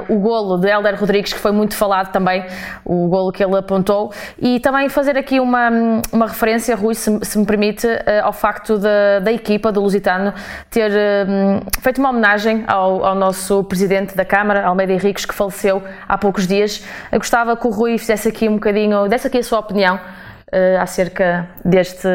o 0.08 0.16
golo 0.20 0.58
de 0.58 0.70
Helder 0.70 0.98
Rodrigues, 0.98 1.34
que 1.34 1.40
foi 1.40 1.52
muito 1.52 1.76
falado 1.76 2.12
também, 2.12 2.46
o 2.86 3.08
golo 3.08 3.32
que 3.32 3.44
ele 3.44 3.58
apontou, 3.58 4.14
e 4.40 4.60
também 4.60 4.88
fazer 4.88 5.18
aqui 5.18 5.40
uma, 5.40 5.70
uma 6.14 6.29
referência, 6.30 6.76
Rui, 6.76 6.96
se, 6.96 7.20
se 7.22 7.38
me 7.38 7.46
permite, 7.46 7.86
uh, 7.86 8.02
ao 8.24 8.34
facto 8.34 8.78
da, 8.78 9.20
da 9.20 9.32
equipa 9.32 9.72
do 9.72 9.82
Lusitano 9.82 10.34
ter 10.70 10.92
uh, 10.92 11.82
feito 11.82 12.00
uma 12.00 12.10
homenagem 12.10 12.64
ao, 12.68 13.06
ao, 13.06 13.16
nosso 13.16 13.64
presidente 13.64 14.16
da 14.16 14.24
Câmara, 14.24 14.66
Almeida 14.66 14.94
Henriques, 14.94 15.26
que 15.26 15.34
faleceu 15.34 15.84
há 16.08 16.18
poucos 16.18 16.48
dias. 16.48 16.86
Eu 17.12 17.20
gostava 17.20 17.56
que 17.58 17.68
o 17.68 17.70
Rui 17.70 17.98
fizesse 17.98 18.30
aqui 18.30 18.48
um 18.48 18.54
bocadinho, 18.54 19.08
desse 19.08 19.28
aqui 19.28 19.40
a 19.40 19.44
sua 19.44 19.60
opinião 19.60 19.96
uh, 19.96 20.82
acerca 20.82 21.50
deste, 21.66 22.08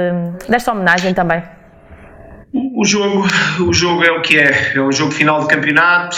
desta 0.49 0.73
homenagem 0.73 1.13
também. 1.13 1.43
O 2.77 2.85
jogo, 2.85 3.27
o 3.67 3.73
jogo 3.73 4.05
é 4.05 4.13
o 4.13 4.23
que 4.23 4.39
é, 4.39 4.75
é 4.77 4.81
o 4.81 4.93
jogo 4.93 5.11
final 5.11 5.41
de 5.41 5.49
campeonato, 5.49 6.17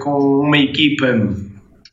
com 0.00 0.18
uma 0.18 0.56
equipa 0.56 1.06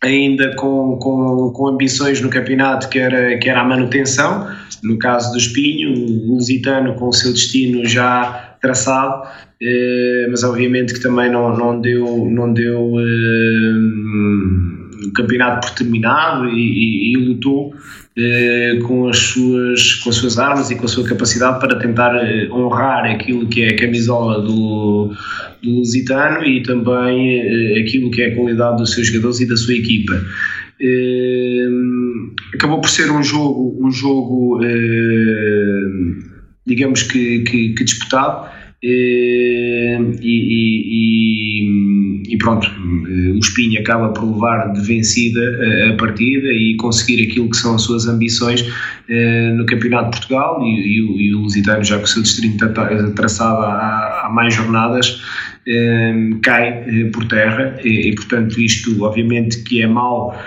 ainda 0.01 0.55
com, 0.55 0.97
com, 0.97 1.51
com 1.51 1.67
ambições 1.67 2.21
no 2.21 2.29
campeonato 2.29 2.89
que 2.89 2.99
era, 2.99 3.37
que 3.37 3.49
era 3.49 3.61
a 3.61 3.63
manutenção, 3.63 4.47
no 4.83 4.97
caso 4.99 5.31
do 5.31 5.37
Espinho, 5.37 5.93
o 5.93 6.35
Lusitano 6.35 6.95
com 6.95 7.07
o 7.07 7.13
seu 7.13 7.33
destino 7.33 7.85
já 7.85 8.55
traçado, 8.61 9.27
eh, 9.61 10.27
mas 10.29 10.43
obviamente 10.43 10.93
que 10.93 10.99
também 10.99 11.31
não, 11.31 11.55
não 11.57 11.81
deu, 11.81 12.27
não 12.29 12.53
deu 12.53 12.93
eh, 12.99 14.76
o 15.07 15.13
campeonato 15.13 15.67
por 15.67 15.75
terminado 15.75 16.49
e, 16.49 16.53
e, 16.53 17.13
e 17.13 17.17
lutou 17.17 17.73
eh, 18.19 18.79
com, 18.81 19.07
as 19.07 19.17
suas, 19.17 19.93
com 19.95 20.09
as 20.09 20.15
suas 20.15 20.39
armas 20.39 20.71
e 20.71 20.75
com 20.75 20.85
a 20.85 20.87
sua 20.87 21.07
capacidade 21.07 21.59
para 21.59 21.77
tentar 21.77 22.15
eh, 22.15 22.49
honrar 22.51 23.05
aquilo 23.05 23.47
que 23.47 23.61
é 23.61 23.67
a 23.67 23.75
camisola 23.75 24.41
do, 24.41 25.13
do 25.61 25.69
Lusitano 25.69 26.43
e 26.43 26.63
também 26.63 27.41
eh, 27.41 27.79
aquilo 27.79 28.09
que 28.09 28.23
é 28.23 28.29
a 28.29 28.35
qualidade 28.35 28.77
dos 28.77 28.91
seus 28.93 29.05
jogadores 29.05 29.39
e 29.39 29.47
da 29.47 29.55
sua 29.55 29.75
equipa. 29.75 30.19
acabou 32.55 32.81
por 32.81 32.89
ser 32.89 33.11
um 33.11 33.21
jogo, 33.21 33.77
um 33.85 33.91
jogo 33.91 34.61
digamos 36.65 37.03
que, 37.03 37.43
que, 37.43 37.73
que 37.75 37.83
disputado 37.83 38.49
e, 38.81 39.97
e, 40.21 40.83
e, 40.91 41.65
pronto, 42.37 42.67
o 42.67 43.39
Espinho 43.39 43.79
acaba 43.79 44.09
por 44.09 44.25
levar 44.25 44.73
de 44.73 44.81
vencida 44.81 45.39
a, 45.89 45.97
partida 45.97 46.47
e 46.47 46.75
conseguir 46.77 47.23
aquilo 47.23 47.49
que 47.49 47.57
são 47.57 47.75
as 47.75 47.83
suas 47.83 48.07
ambições 48.07 48.65
eh, 49.09 49.51
no 49.51 49.65
Campeonato 49.65 50.11
de 50.11 50.17
Portugal 50.17 50.61
e, 50.63 51.27
e, 51.27 51.33
o 51.33 51.39
Lusitano 51.39 51.83
já 51.83 51.97
com 51.97 52.03
o 52.03 52.07
seu 52.07 52.21
distrito 52.21 52.67
traçado 53.15 53.61
há, 53.61 54.23
há 54.25 54.29
mais 54.29 54.53
jornadas 54.53 55.21
eh, 55.67 56.13
cai 56.41 56.67
eh, 56.67 57.09
por 57.13 57.25
terra 57.25 57.77
e, 57.83 58.13
portanto 58.15 58.59
isto 58.59 59.03
obviamente 59.03 59.63
que 59.63 59.81
é 59.81 59.87
mau 59.87 60.37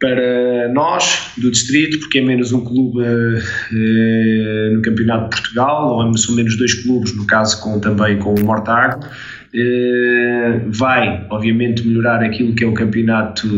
para 0.00 0.72
nós 0.72 1.32
do 1.38 1.50
distrito, 1.50 1.98
porque 1.98 2.18
é 2.18 2.22
menos 2.22 2.52
um 2.52 2.64
clube 2.64 3.02
uh, 3.02 4.74
no 4.74 4.82
Campeonato 4.82 5.24
de 5.24 5.42
Portugal, 5.42 5.96
ou 5.96 6.16
são 6.16 6.34
menos 6.34 6.56
dois 6.56 6.74
clubes, 6.74 7.14
no 7.16 7.26
caso 7.26 7.60
com, 7.60 7.80
também 7.80 8.18
com 8.18 8.34
o 8.34 8.44
Mortágua. 8.44 9.00
Uh, 9.48 10.70
vai, 10.70 11.26
obviamente, 11.30 11.86
melhorar 11.86 12.22
aquilo 12.22 12.54
que 12.54 12.62
é 12.62 12.66
o 12.66 12.74
campeonato 12.74 13.48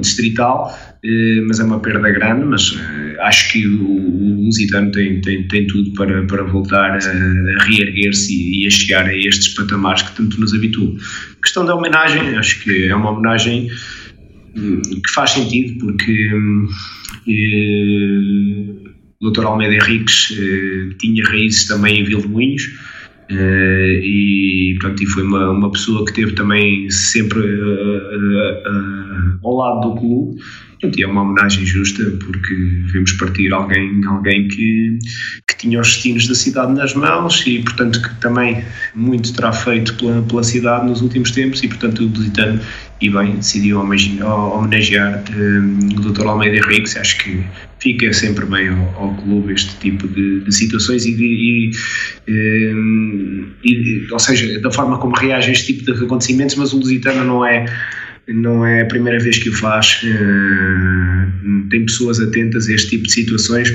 distrital, 0.00 0.74
uh, 1.04 1.46
mas 1.46 1.60
é 1.60 1.64
uma 1.64 1.78
perda 1.78 2.10
grande. 2.10 2.44
Mas 2.44 2.76
acho 3.20 3.52
que 3.52 3.66
o, 3.66 3.84
o 3.84 4.44
Lusitano 4.46 4.90
tem, 4.90 5.20
tem, 5.20 5.46
tem 5.46 5.66
tudo 5.66 5.92
para, 5.92 6.24
para 6.26 6.42
voltar 6.42 6.92
a, 6.92 6.96
a 6.96 7.64
reerguer-se 7.66 8.34
e, 8.34 8.64
e, 8.64 8.66
a 8.66 8.70
chegar 8.70 9.06
a 9.06 9.16
estes 9.16 9.54
patamares 9.54 10.02
que 10.02 10.16
tanto 10.16 10.40
nos 10.40 10.52
habituam. 10.54 10.96
Questão 11.40 11.64
da 11.64 11.74
homenagem, 11.76 12.36
acho 12.36 12.64
que 12.64 12.88
é 12.88 12.94
uma 12.94 13.10
homenagem 13.10 13.70
que 14.54 15.12
faz 15.12 15.30
sentido 15.30 15.78
porque 15.78 16.30
eh, 17.28 18.90
o 19.20 19.30
Dr. 19.30 19.44
Almeida 19.44 19.74
Henriques 19.74 20.36
eh, 20.38 20.94
tinha 20.98 21.24
raízes 21.24 21.66
também 21.66 22.00
em 22.00 22.04
Vilmoinhos 22.04 22.62
eh, 23.30 24.00
e, 24.02 24.76
portanto, 24.80 25.02
e 25.02 25.06
foi 25.06 25.22
uma, 25.22 25.50
uma 25.50 25.70
pessoa 25.70 26.04
que 26.04 26.12
teve 26.12 26.32
também 26.32 26.88
sempre 26.90 27.42
ao 29.42 29.56
lado 29.56 29.88
do 29.88 30.00
clube 30.00 30.40
e 30.96 31.02
é 31.02 31.06
uma 31.06 31.22
homenagem 31.22 31.64
justa 31.64 32.04
porque 32.24 32.54
vemos 32.92 33.12
partir 33.12 33.52
alguém, 33.52 34.04
alguém 34.06 34.48
que, 34.48 34.98
que 35.46 35.56
tinha 35.56 35.80
os 35.80 35.88
destinos 35.88 36.26
da 36.28 36.34
cidade 36.34 36.72
nas 36.72 36.94
mãos 36.94 37.42
e 37.46 37.60
portanto 37.60 38.02
que 38.02 38.14
também 38.20 38.64
muito 38.94 39.32
terá 39.34 39.52
feito 39.52 39.94
pela, 39.94 40.22
pela 40.22 40.42
cidade 40.42 40.86
nos 40.86 41.00
últimos 41.00 41.30
tempos 41.30 41.62
e 41.62 41.68
portanto 41.68 42.00
o 42.00 42.06
Lusitano 42.08 42.60
e 43.00 43.10
bem 43.10 43.36
decidiu 43.36 43.80
homenagear 43.80 45.24
um, 45.36 45.78
o 45.96 46.00
Dr. 46.00 46.26
Almeida 46.26 46.56
Henriques, 46.56 46.96
acho 46.96 47.18
que 47.18 47.44
fica 47.78 48.12
sempre 48.12 48.46
bem 48.46 48.68
ao, 48.68 48.94
ao 48.96 49.14
clube 49.16 49.52
este 49.52 49.76
tipo 49.76 50.08
de, 50.08 50.40
de 50.40 50.54
situações 50.54 51.04
e, 51.04 51.14
de, 51.14 51.24
e, 51.24 52.72
um, 52.74 53.46
e, 53.62 54.06
ou 54.10 54.18
seja, 54.18 54.58
da 54.60 54.70
forma 54.70 54.96
como 54.98 55.14
reage 55.16 55.50
a 55.50 55.52
este 55.52 55.74
tipo 55.74 55.92
de 55.92 56.04
acontecimentos, 56.04 56.54
mas 56.54 56.72
o 56.72 56.78
Lusitano 56.78 57.24
não 57.24 57.44
é 57.44 57.66
não 58.28 58.64
é 58.64 58.82
a 58.82 58.86
primeira 58.86 59.18
vez 59.18 59.38
que 59.38 59.50
o 59.50 59.52
faz, 59.52 60.02
uh, 60.02 61.68
tem 61.68 61.84
pessoas 61.84 62.20
atentas 62.20 62.68
a 62.68 62.72
este 62.72 62.90
tipo 62.90 63.04
de 63.04 63.12
situações 63.12 63.68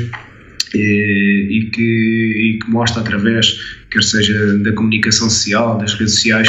e, 0.73 1.47
e, 1.49 1.69
que, 1.71 1.81
e 1.81 2.59
que 2.59 2.69
mostra 2.69 3.01
através, 3.01 3.47
quer 3.91 4.03
seja 4.03 4.57
da 4.59 4.71
comunicação 4.71 5.29
social, 5.29 5.77
das 5.77 5.93
redes 5.93 6.15
sociais, 6.15 6.47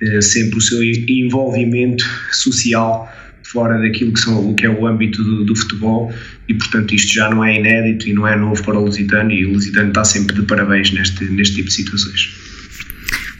eh, 0.00 0.20
sempre 0.20 0.58
o 0.58 0.60
seu 0.60 0.82
envolvimento 0.82 2.04
social 2.30 3.10
fora 3.42 3.78
daquilo 3.78 4.12
que, 4.12 4.20
são, 4.20 4.54
que 4.54 4.66
é 4.66 4.68
o 4.68 4.86
âmbito 4.86 5.22
do, 5.22 5.44
do, 5.44 5.56
futebol 5.56 6.12
e 6.48 6.54
portanto 6.54 6.94
isto 6.94 7.14
já 7.14 7.30
não 7.30 7.44
é 7.44 7.56
inédito 7.56 8.08
e 8.08 8.12
não 8.12 8.26
é 8.26 8.36
novo 8.36 8.62
para 8.62 8.78
o 8.78 8.84
Lusitano 8.84 9.32
e 9.32 9.46
o 9.46 9.52
Lusitano 9.52 9.88
está 9.88 10.04
sempre 10.04 10.34
de 10.34 10.42
parabéns 10.42 10.90
neste, 10.92 11.24
neste 11.24 11.56
tipo 11.56 11.68
de 11.68 11.74
situações. 11.74 12.45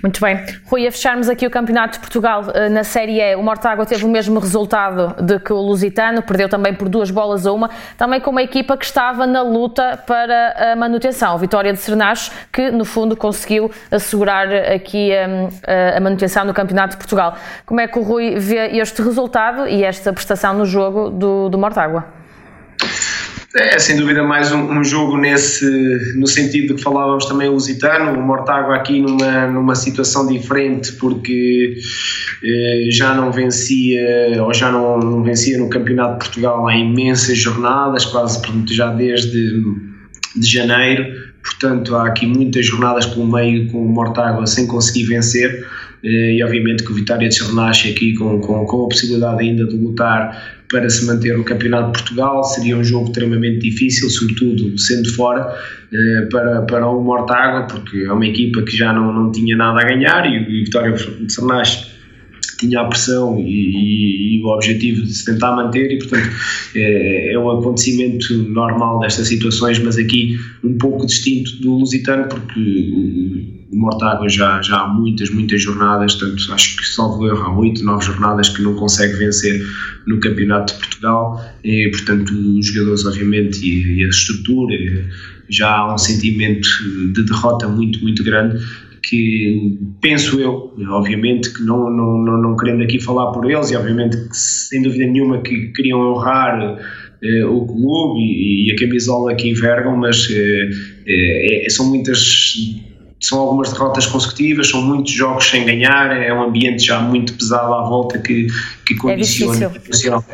Muito 0.07 0.21
bem. 0.21 0.41
Rui, 0.67 0.87
a 0.87 0.93
fecharmos 0.93 1.29
aqui 1.29 1.45
o 1.45 1.51
Campeonato 1.51 1.95
de 1.95 1.99
Portugal 1.99 2.45
eh, 2.55 2.69
na 2.69 2.85
Série 2.85 3.21
E, 3.21 3.35
o 3.35 3.43
Mortágua 3.43 3.85
teve 3.85 4.05
o 4.05 4.09
mesmo 4.09 4.39
resultado 4.39 5.21
de 5.21 5.41
que 5.41 5.53
o 5.53 5.57
Lusitano, 5.57 6.23
perdeu 6.23 6.49
também 6.49 6.73
por 6.73 6.89
duas 6.89 7.11
bolas 7.11 7.45
a 7.45 7.53
uma, 7.53 7.69
também 7.99 8.21
com 8.21 8.31
uma 8.31 8.41
equipa 8.41 8.77
que 8.77 8.85
estava 8.85 9.27
na 9.27 9.43
luta 9.43 10.01
para 10.07 10.75
a 10.75 10.77
manutenção. 10.77 11.37
Vitória 11.39 11.73
de 11.73 11.81
Sernaches, 11.81 12.31
que 12.53 12.71
no 12.71 12.85
fundo 12.85 13.17
conseguiu 13.17 13.69
assegurar 13.91 14.47
aqui 14.73 15.13
a, 15.13 15.23
ehm, 15.23 15.49
a 15.97 15.99
manutenção 15.99 16.45
no 16.45 16.55
Campeonato 16.55 16.93
de 16.93 16.99
Portugal. 16.99 17.35
Como 17.67 17.81
é 17.81 17.89
que 17.89 17.99
o 17.99 18.03
Rui 18.03 18.39
vê 18.39 18.79
este 18.79 19.03
resultado 19.03 19.67
e 19.67 19.83
esta 19.83 20.13
prestação 20.13 20.55
no 20.55 20.67
jogo 20.67 21.11
do, 21.11 21.49
do 21.49 21.59
Mortágua? 21.59 22.05
É 23.59 23.79
sem 23.79 23.97
dúvida 23.97 24.23
mais 24.23 24.53
um, 24.53 24.71
um, 24.71 24.85
jogo 24.85 25.17
nesse, 25.17 25.65
no 26.15 26.27
sentido 26.27 26.75
que 26.75 26.83
falávamos 26.83 27.25
também 27.25 27.49
o 27.49 27.53
Lusitano, 27.53 28.13
o 28.13 28.23
Mortágua 28.23 28.77
aqui 28.77 29.01
numa, 29.01 29.47
numa 29.47 29.75
situação 29.75 30.27
diferente 30.27 30.93
porque 30.93 31.75
eh, 32.45 32.89
já 32.91 33.15
não 33.15 33.33
vencia 33.33 34.45
ou 34.45 34.53
já 34.53 34.71
não, 34.71 34.99
não, 34.99 35.23
vencia 35.23 35.57
no 35.57 35.71
Campeonato 35.71 36.13
de 36.13 36.19
Portugal 36.19 36.69
há 36.69 36.77
imensas 36.77 37.39
jornadas, 37.39 38.05
quase 38.05 38.43
já 38.75 38.93
desde 38.93 39.63
de 40.37 40.47
janeiro, 40.47 41.07
portanto 41.43 41.97
há 41.97 42.09
aqui 42.09 42.27
muitas 42.27 42.67
jornadas 42.67 43.07
pelo 43.07 43.27
meio 43.27 43.71
com 43.71 43.87
o 43.87 43.89
Mortágua 43.89 44.47
sem 44.47 44.67
conseguir 44.67 45.05
vencer. 45.05 45.65
Eh, 46.05 46.35
e 46.35 46.45
obviamente 46.45 46.85
que 46.85 46.93
o 46.93 46.95
Vitória 46.95 47.27
de 47.27 47.35
Sernache 47.35 47.91
aqui 47.91 48.13
com, 48.15 48.39
com, 48.39 48.67
com 48.67 48.85
a 48.85 48.89
possibilidade 48.89 49.43
ainda 49.43 49.65
de 49.65 49.77
lutar 49.77 50.56
para 50.71 50.89
se 50.89 51.05
manter 51.07 51.37
no 51.37 51.45
Campeonato 51.45 51.93
de 51.93 51.99
Portugal. 51.99 52.43
Seria 52.45 52.77
um 52.77 52.85
jogo 52.85 53.07
extremamente 53.07 53.59
difícil, 53.59 54.09
sobretudo 54.11 54.77
sendo 54.79 55.13
fora, 55.15 55.55
eh, 55.93 56.29
para, 56.31 56.63
para 56.63 56.89
o 56.89 57.03
Mortágua, 57.03 57.67
porque 57.67 57.99
é 58.05 58.13
uma 58.13 58.27
equipa 58.27 58.63
que 58.63 58.77
já 58.77 58.93
não, 58.93 59.13
não 59.13 59.33
tinha 59.33 59.57
nada 59.57 59.81
a 59.81 59.85
ganhar 59.85 60.27
e 60.27 60.43
o 60.43 60.65
Vitória 60.65 60.93
de 60.93 61.33
Sernache 61.33 61.97
tinha 62.59 62.81
a 62.81 62.85
pressão 62.85 63.39
e, 63.39 63.43
e, 63.43 64.39
e, 64.39 64.43
o 64.43 64.49
objetivo 64.49 65.03
de 65.03 65.13
se 65.13 65.25
tentar 65.27 65.55
manter 65.55 65.93
e 65.93 65.99
portanto 65.99 66.31
é, 66.75 67.33
é 67.35 67.39
um 67.39 67.51
acontecimento 67.51 68.35
normal 68.35 68.99
destas 69.01 69.29
situações 69.29 69.79
mas 69.79 69.99
aqui 69.99 70.39
um 70.65 70.77
pouco 70.79 71.07
distinto 71.07 71.55
do 71.61 71.73
Lusitano 71.75 72.29
porque 72.29 73.57
o 73.71 73.77
Mortágua 73.77 74.29
já, 74.29 74.61
já 74.63 74.83
há 74.83 74.89
muitas, 74.89 75.31
muitas 75.31 75.61
jornadas, 75.61 76.15
tanto 76.15 76.53
acho 76.53 76.77
que 76.77 76.87
salvo 76.87 77.27
erro 77.27 77.43
há 77.43 77.59
8, 77.59 77.85
9 77.85 78.05
jornadas 78.05 78.49
que 78.49 78.63
não 78.63 78.75
consegue 78.75 79.15
vencer 79.15 79.61
no 80.07 80.21
Campeonato 80.21 80.75
de 80.75 80.81
Portugal. 80.81 81.45
E 81.65 81.91
portanto 81.91 82.31
os 82.31 82.67
jogadores 82.67 83.05
obviamente 83.05 83.65
e, 83.65 84.01
e 84.01 84.05
a 84.05 84.09
estrutura 84.09 84.77
já 85.49 85.71
há 85.71 85.95
um 85.95 85.99
sentimento 85.99 86.69
de 87.13 87.25
derrota 87.25 87.69
muito, 87.69 88.03
muito 88.03 88.23
grande 88.25 88.59
que 89.09 89.79
penso 90.01 90.41
eu, 90.41 90.75
obviamente 90.91 91.53
que 91.53 91.63
não, 91.63 91.89
não, 91.89 92.19
não, 92.19 92.43
não 92.43 92.57
querendo 92.57 92.83
aqui 92.83 93.01
falar 93.01 93.31
por 93.31 93.49
eles 93.49 93.71
e 93.71 93.77
obviamente 93.77 94.17
que 94.17 94.37
sem 94.37 94.83
dúvida 94.83 95.07
nenhuma 95.07 95.41
que 95.43 95.69
queriam 95.69 96.01
honrar 96.01 96.79
eh, 97.23 97.45
o 97.45 97.65
clube 97.67 98.21
e, 98.21 98.69
e, 98.69 98.73
a 98.73 98.77
camisola 98.77 99.35
que 99.35 99.49
envergam, 99.49 99.97
mas 99.97 100.29
eh, 100.31 100.69
eh, 101.07 101.71
são 101.71 101.89
muitas 101.89 102.77
são 103.21 103.39
algumas 103.39 103.73
derrotas 103.73 104.07
consecutivas, 104.07 104.69
são 104.69 104.83
muitos 104.83 105.13
jogos 105.13 105.49
sem 105.49 105.65
ganhar, 105.65 106.15
é 106.17 106.33
um 106.33 106.43
ambiente 106.43 106.85
já 106.85 107.01
muito 107.01 107.33
pesado 107.35 107.73
à 107.73 107.83
volta 107.89 108.19
que, 108.19 108.47
que 108.85 108.95
é 108.95 108.97
condiciona, 108.97 109.73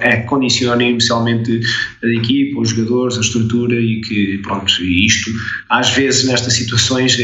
é, 0.01 0.09
é, 0.09 0.17
condiciona 0.23 0.83
inicialmente 0.83 1.61
a 2.03 2.09
equipa, 2.09 2.61
os 2.61 2.71
jogadores, 2.71 3.17
a 3.19 3.21
estrutura 3.21 3.75
e 3.75 4.01
que, 4.01 4.39
pronto, 4.43 4.73
isto 4.83 5.31
às 5.69 5.91
vezes 5.91 6.27
nestas 6.27 6.55
situações 6.55 7.17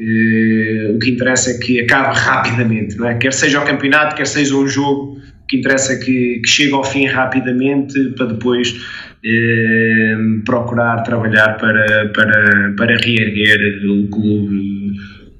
eh, 0.00 0.92
o 0.94 0.98
que 0.98 1.10
interessa 1.10 1.50
é 1.50 1.58
que 1.58 1.80
acabe 1.80 2.16
rapidamente, 2.16 2.96
não 2.96 3.08
é? 3.08 3.14
quer 3.14 3.32
seja 3.32 3.60
o 3.60 3.64
campeonato, 3.64 4.14
quer 4.14 4.26
seja 4.26 4.54
um 4.54 4.66
jogo, 4.66 5.18
o 5.42 5.46
que 5.48 5.56
interessa 5.56 5.92
é 5.92 5.96
que, 5.96 6.40
que 6.40 6.48
chegue 6.48 6.72
ao 6.72 6.84
fim 6.84 7.06
rapidamente 7.06 8.10
para 8.10 8.26
depois 8.26 8.76
eh, 9.24 10.16
procurar 10.44 11.02
trabalhar 11.02 11.56
para, 11.58 12.08
para, 12.14 12.74
para 12.76 12.96
reerguer 12.98 13.58
o 13.90 14.06
clube 14.08 14.56
eh, 14.56 14.87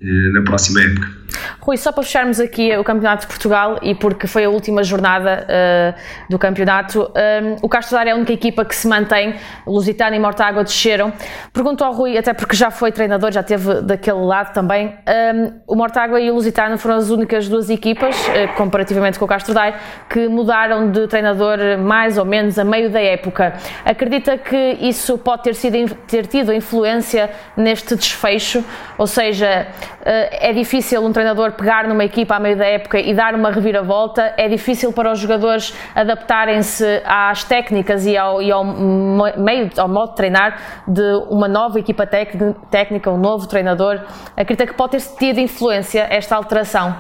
na 0.01 0.43
próxima 0.43 0.83
época. 0.83 1.18
Rui, 1.61 1.77
só 1.77 1.93
para 1.93 2.03
fecharmos 2.03 2.41
aqui 2.41 2.77
o 2.77 2.85
Campeonato 2.85 3.23
de 3.23 3.27
Portugal 3.27 3.79
e 3.83 3.95
porque 3.95 4.27
foi 4.27 4.45
a 4.45 4.51
última 4.51 4.83
jornada 4.83 5.47
uh, 5.47 6.31
do 6.31 6.39
campeonato, 6.39 7.03
um, 7.03 7.11
eh, 7.15 7.57
o 7.63 7.69
Castro 7.69 7.97
Daire 7.97 8.11
é 8.11 8.13
a 8.13 8.17
única 8.17 8.33
equipa 8.33 8.65
que 8.65 8.75
se 8.75 8.89
mantém, 8.89 9.35
Lusitano 9.67 10.17
e 10.17 10.19
Mortágua 10.19 10.65
desceram. 10.65 11.13
Pergunto 11.53 11.85
ao 11.85 11.93
Rui, 11.93 12.17
até 12.17 12.33
porque 12.33 12.57
já 12.57 12.71
foi 12.71 12.91
treinador, 12.91 13.33
já 13.33 13.43
teve 13.43 13.83
daquele 13.83 14.21
lado 14.21 14.53
também, 14.53 14.87
um, 14.87 14.91
eh, 15.07 15.53
o 15.67 15.75
Mortágua 15.75 16.21
e 16.21 16.31
o 16.31 16.35
Lusitano 16.35 16.79
foram 16.79 16.97
as 16.97 17.11
únicas 17.11 17.49
duas 17.49 17.69
equipas, 17.69 18.17
uh, 18.29 18.55
comparativamente 18.57 19.19
com 19.19 19.25
o 19.25 19.29
Castro 19.29 19.53
Daire, 19.53 19.77
que 20.09 20.29
mudaram 20.29 20.91
de 20.91 21.07
treinador 21.07 21.59
mais 21.79 22.17
ou 22.17 22.25
menos 22.25 22.59
a 22.59 22.65
meio 22.65 22.91
da 22.91 23.01
época. 23.01 23.55
Acredita 23.85 24.39
que 24.39 24.79
isso 24.81 25.19
pode 25.19 25.43
ter, 25.43 25.55
sido, 25.55 25.95
ter 26.07 26.27
tido 26.27 26.53
influência 26.53 27.31
neste 27.57 27.95
desfecho? 27.95 28.65
Ou 28.97 29.07
seja, 29.07 29.67
uh, 30.01 30.05
é 30.05 30.53
difícil 30.53 31.05
um 31.05 31.13
treinador 31.19 31.51
pegar 31.53 31.89
numa 31.89 32.05
equipa 32.05 32.37
à 32.37 32.39
meio 32.39 32.57
da 32.57 32.65
época 32.65 33.01
e 33.01 33.13
dar 33.13 33.35
uma 33.35 33.51
reviravolta, 33.51 34.35
é 34.37 34.49
difícil 34.49 34.93
para 34.93 35.11
os 35.11 35.19
jogadores 35.19 35.75
adaptarem-se 35.93 37.03
às 37.05 37.43
técnicas 37.43 38.07
e 38.07 38.17
ao, 38.17 38.41
e 38.41 38.53
ao 38.53 38.65
meio, 38.65 39.69
ao 39.77 39.89
modo 39.89 40.11
de 40.11 40.17
treinar 40.17 40.85
de 40.87 41.03
uma 41.29 41.49
nova 41.49 41.81
equipa 41.81 42.07
técnica, 42.07 43.11
um 43.11 43.19
novo 43.19 43.49
treinador. 43.49 44.01
Acredita 44.37 44.65
que 44.65 44.75
pode 44.75 44.93
ter 44.93 45.03
tido 45.19 45.41
influência 45.41 46.07
esta 46.09 46.37
alteração? 46.37 46.97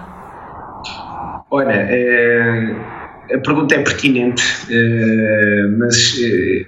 Olha, 1.48 1.70
é, 1.72 2.74
a 3.36 3.38
pergunta 3.38 3.76
é 3.76 3.82
pertinente, 3.84 4.42
é, 4.68 5.62
mas 5.78 6.16
é, 6.20 6.66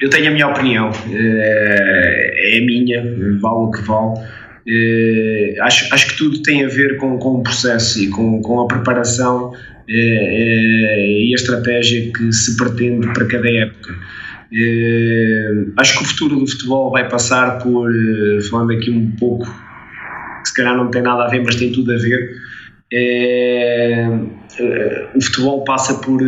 eu 0.00 0.08
tenho 0.08 0.28
a 0.28 0.30
minha 0.30 0.46
opinião, 0.46 0.90
é, 1.12 2.58
a 2.58 2.64
minha, 2.64 3.02
vale 3.40 3.56
o 3.56 3.70
que 3.72 3.82
vale. 3.82 4.45
Eh, 4.68 5.54
acho, 5.60 5.94
acho 5.94 6.08
que 6.08 6.16
tudo 6.16 6.42
tem 6.42 6.64
a 6.64 6.68
ver 6.68 6.96
com, 6.96 7.18
com 7.18 7.36
o 7.36 7.42
processo 7.42 8.02
e 8.02 8.08
com, 8.08 8.42
com 8.42 8.60
a 8.60 8.66
preparação 8.66 9.52
eh, 9.88 9.94
eh, 9.94 11.26
e 11.26 11.32
a 11.32 11.36
estratégia 11.36 12.10
que 12.12 12.32
se 12.32 12.56
pretende 12.56 13.06
para 13.12 13.26
cada 13.26 13.48
época. 13.48 13.94
acho 15.78 15.96
que 15.96 16.02
o 16.02 16.06
futuro 16.06 16.40
do 16.40 16.46
futebol 16.48 16.90
vai 16.90 17.08
passar 17.08 17.58
por, 17.58 17.92
falando 18.50 18.72
aqui 18.72 18.90
um 18.90 19.12
pouco, 19.12 19.46
que 20.42 20.48
se 20.48 20.54
calhar 20.54 20.76
não 20.76 20.90
tem 20.90 21.02
nada 21.02 21.26
a 21.26 21.28
ver, 21.28 21.42
mas 21.44 21.54
tem 21.54 21.70
tudo 21.70 21.92
a 21.92 21.96
ver. 21.96 22.30
o 25.14 25.22
futebol 25.22 25.62
passa 25.62 25.94
por, 25.94 26.20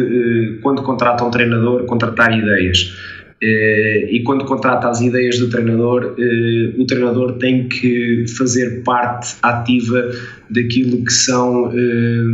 quando 0.63 0.83
contrata 0.85 1.25
um 1.25 1.31
treinador, 1.31 1.87
contratar 1.87 2.33
ideias 2.39 3.18
e 3.41 4.23
quando 4.25 4.45
contrata 4.45 4.89
as 4.89 5.01
ideias 5.01 5.39
do 5.39 5.49
treinador, 5.49 6.17
eh, 6.19 6.75
o 6.77 6.85
treinador 6.85 7.35
tem 7.39 7.69
que 7.69 8.25
fazer 8.37 8.83
parte 8.83 9.37
ativa 9.43 10.11
daquilo 10.51 11.05
que 11.05 11.13
são, 11.13 11.73
eh, 11.73 12.25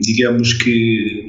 digamos 0.00 0.54
que 0.54 1.23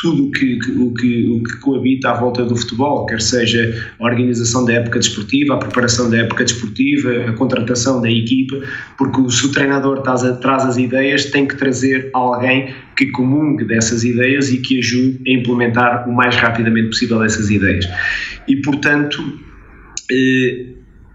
tudo 0.00 0.30
que, 0.30 0.58
que, 0.58 0.70
o, 0.72 0.94
que, 0.94 1.30
o 1.30 1.42
que 1.42 1.56
coabita 1.58 2.10
à 2.10 2.14
volta 2.14 2.44
do 2.44 2.56
futebol, 2.56 3.04
quer 3.06 3.20
seja 3.20 3.92
a 3.98 4.04
organização 4.04 4.64
da 4.64 4.72
época 4.72 4.98
desportiva, 4.98 5.54
a 5.54 5.58
preparação 5.58 6.10
da 6.10 6.18
época 6.18 6.44
desportiva, 6.44 7.10
a 7.28 7.32
contratação 7.34 8.00
da 8.00 8.10
equipa, 8.10 8.60
porque 8.96 9.30
se 9.30 9.46
o 9.46 9.52
treinador 9.52 10.00
traz, 10.02 10.22
traz 10.38 10.64
as 10.64 10.78
ideias, 10.78 11.26
tem 11.26 11.46
que 11.46 11.56
trazer 11.56 12.10
alguém 12.14 12.74
que 12.96 13.06
comungue 13.10 13.64
dessas 13.64 14.02
ideias 14.02 14.50
e 14.50 14.58
que 14.58 14.78
ajude 14.78 15.20
a 15.26 15.30
implementar 15.30 16.08
o 16.08 16.12
mais 16.12 16.34
rapidamente 16.36 16.88
possível 16.88 17.22
essas 17.22 17.50
ideias. 17.50 17.86
E, 18.48 18.56
portanto, 18.56 19.22
eh, 20.10 20.66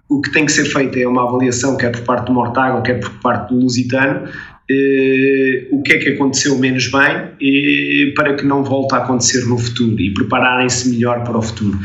o 0.07 0.21
que 0.21 0.31
tem 0.31 0.45
que 0.45 0.51
ser 0.51 0.65
feito 0.65 0.97
é 0.99 1.07
uma 1.07 1.27
avaliação, 1.27 1.75
quer 1.75 1.91
por 1.91 2.01
parte 2.01 2.27
do 2.27 2.33
Mortágua, 2.33 2.81
quer 2.83 2.99
por 2.99 3.09
parte 3.19 3.53
do 3.53 3.59
Lusitano, 3.61 4.27
o 5.71 5.81
que 5.83 5.93
é 5.93 5.97
que 5.99 6.09
aconteceu 6.09 6.57
menos 6.57 6.87
bem 6.87 8.13
para 8.15 8.33
que 8.33 8.45
não 8.45 8.63
volte 8.63 8.95
a 8.95 8.97
acontecer 8.97 9.45
no 9.45 9.57
futuro 9.57 9.99
e 10.01 10.11
prepararem-se 10.13 10.89
melhor 10.89 11.23
para 11.23 11.37
o 11.37 11.41
futuro. 11.41 11.77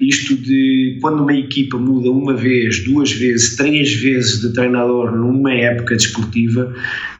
Isto 0.00 0.36
de 0.36 0.98
quando 1.00 1.22
uma 1.22 1.34
equipa 1.34 1.76
muda 1.78 2.10
uma 2.10 2.36
vez, 2.36 2.84
duas 2.84 3.10
vezes, 3.10 3.56
três 3.56 3.92
vezes 3.94 4.40
de 4.40 4.52
treinador 4.52 5.10
numa 5.16 5.52
época 5.52 5.96
desportiva, 5.96 6.72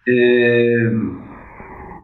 uh, 0.09 1.28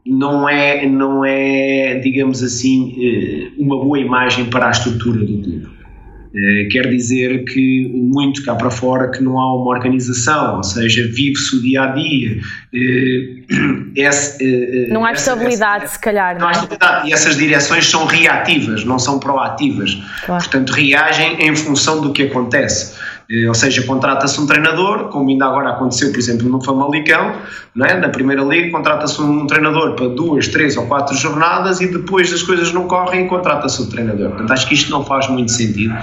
não 0.06 0.48
é, 0.48 0.84
não 0.86 1.24
é, 1.24 1.98
digamos 2.00 2.42
assim, 2.42 3.52
uma 3.56 3.76
boa 3.76 3.98
imagem 3.98 4.46
para 4.46 4.68
a 4.68 4.70
estrutura 4.70 5.20
do 5.20 5.40
clube. 5.40 5.73
Eh, 6.36 6.68
quer 6.68 6.88
dizer 6.88 7.44
que 7.44 7.88
muito 7.94 8.44
cá 8.44 8.56
para 8.56 8.68
fora 8.68 9.08
que 9.08 9.22
não 9.22 9.38
há 9.38 9.54
uma 9.54 9.70
organização, 9.70 10.56
ou 10.56 10.64
seja, 10.64 11.06
vive-se 11.12 11.54
o 11.54 11.62
dia 11.62 11.82
a 11.82 11.86
dia. 11.92 12.40
Esse, 13.94 14.88
não 14.88 15.04
há 15.04 15.12
essa, 15.12 15.30
estabilidade, 15.30 15.84
essa, 15.84 15.94
se 15.94 16.00
calhar. 16.00 16.34
Não, 16.34 16.40
não 16.40 16.48
há 16.48 16.50
é? 16.50 16.54
estabilidade. 16.54 17.08
E 17.08 17.12
essas 17.12 17.36
direções 17.36 17.88
são 17.88 18.04
reativas, 18.04 18.84
não 18.84 18.98
são 18.98 19.20
proativas. 19.20 19.94
Claro. 20.26 20.42
Portanto, 20.42 20.70
reagem 20.70 21.40
em 21.40 21.54
função 21.54 22.00
do 22.00 22.12
que 22.12 22.24
acontece. 22.24 22.94
Eh, 23.30 23.48
ou 23.48 23.54
seja, 23.54 23.82
contrata-se 23.84 24.40
um 24.40 24.46
treinador, 24.46 25.08
como 25.08 25.30
ainda 25.30 25.46
agora 25.46 25.70
aconteceu, 25.70 26.10
por 26.10 26.18
exemplo, 26.18 26.48
no 26.48 26.62
Famalicão, 26.62 27.34
não 27.74 27.86
é? 27.86 27.98
na 27.98 28.08
Primeira 28.08 28.42
Liga, 28.42 28.70
contrata-se 28.70 29.20
um 29.20 29.46
treinador 29.46 29.94
para 29.94 30.08
duas, 30.08 30.48
três 30.48 30.76
ou 30.76 30.86
quatro 30.86 31.16
jornadas 31.16 31.80
e 31.80 31.86
depois 31.86 32.32
as 32.32 32.42
coisas 32.42 32.72
não 32.72 32.86
correm 32.86 33.24
e 33.24 33.28
contrata-se 33.28 33.80
o 33.82 33.86
treinador. 33.86 34.30
Portanto, 34.30 34.52
acho 34.52 34.68
que 34.68 34.74
isto 34.74 34.90
não 34.90 35.04
faz 35.04 35.28
muito 35.28 35.50
sentido, 35.52 35.94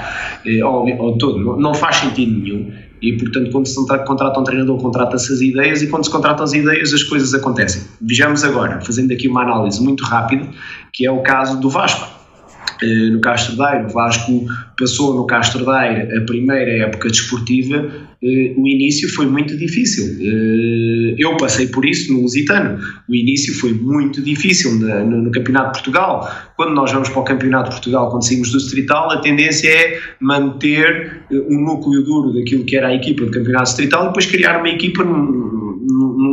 eh, 0.45 0.63
ou, 0.63 0.88
ou 0.99 1.17
todo, 1.17 1.57
não 1.57 1.73
faz 1.73 1.97
sentido 1.97 2.39
nenhum. 2.39 2.71
E, 3.01 3.17
portanto, 3.17 3.51
quando 3.51 3.67
se 3.67 3.75
contrata 4.05 4.39
um 4.39 4.43
treinador, 4.43 4.77
contrata-se 4.77 5.34
as 5.34 5.41
ideias, 5.41 5.81
e 5.81 5.88
quando 5.88 6.03
se 6.03 6.12
contratam 6.12 6.43
as 6.43 6.53
ideias, 6.53 6.93
as 6.93 7.01
coisas 7.01 7.34
acontecem. 7.34 7.81
Vejamos 7.99 8.43
agora, 8.43 8.79
fazendo 8.81 9.12
aqui 9.12 9.27
uma 9.27 9.41
análise 9.41 9.81
muito 9.84 10.03
rápida, 10.03 10.47
que 10.93 11.07
é 11.07 11.12
o 11.12 11.21
caso 11.21 11.60
do 11.60 11.67
Vasco 11.67 12.20
no 13.12 13.20
Castro 13.20 13.56
Daire, 13.56 13.86
o 13.86 13.89
Vasco 13.89 14.46
passou 14.78 15.15
no 15.15 15.26
Castro 15.26 15.63
Daire 15.65 16.17
a 16.17 16.22
primeira 16.22 16.88
época 16.88 17.10
desportiva, 17.10 17.91
eh, 18.24 18.54
o 18.56 18.67
início 18.67 19.10
foi 19.13 19.26
muito 19.26 19.58
difícil. 19.58 20.06
Eh, 20.20 21.15
eu 21.17 21.36
passei 21.38 21.67
por 21.67 21.86
isso 21.86 22.13
no 22.13 22.22
Lusitano. 22.22 22.80
O 23.10 23.15
início 23.15 23.54
foi 23.60 23.74
muito 23.74 24.22
difícil 24.22 24.74
no, 24.76 25.32
Campeonato 25.32 25.67
de 25.67 25.74
Portugal. 25.80 26.30
Quando 26.56 26.74
nós 26.74 26.91
vamos 26.91 27.10
para 27.10 27.20
o 27.20 27.24
Campeonato 27.24 27.70
de 27.70 27.76
Portugal, 27.76 28.10
quando 28.12 28.28
saímos 28.28 28.52
do 28.52 28.58
Distrital, 28.58 29.12
a 29.12 29.17
tendência 29.17 29.70
é 29.70 30.00
manter 30.20 31.24
o 31.32 31.58
núcleo 31.58 32.04
duro 32.04 32.34
daquilo 32.34 32.63
que 32.63 32.76
era 32.76 32.89
a 32.89 32.96
equipa 32.96 33.26
do 33.26 33.32
Campeonato 33.32 33.65
Distrital 33.65 34.04
e 34.04 34.08
depois 34.08 34.26
criar 34.28 34.60
uma 34.60 34.70
equipa 34.70 35.04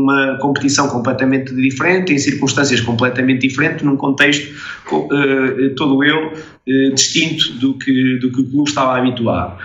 numa 0.08 0.38
competição 0.38 0.88
completamente 0.88 1.54
diferente, 1.54 2.12
em 2.12 2.18
circunstâncias 2.18 2.80
completamente 2.80 3.46
diferentes, 3.46 3.84
num 3.84 3.96
contexto 3.96 4.50
uh, 4.90 5.74
todo 5.76 6.02
ele 6.02 6.32
uh, 6.32 6.94
distinto 6.94 7.52
do 7.54 7.74
que, 7.74 8.18
do 8.18 8.32
que 8.32 8.40
o 8.40 8.50
clube 8.50 8.68
estava 8.68 8.96
habituado. 8.96 9.58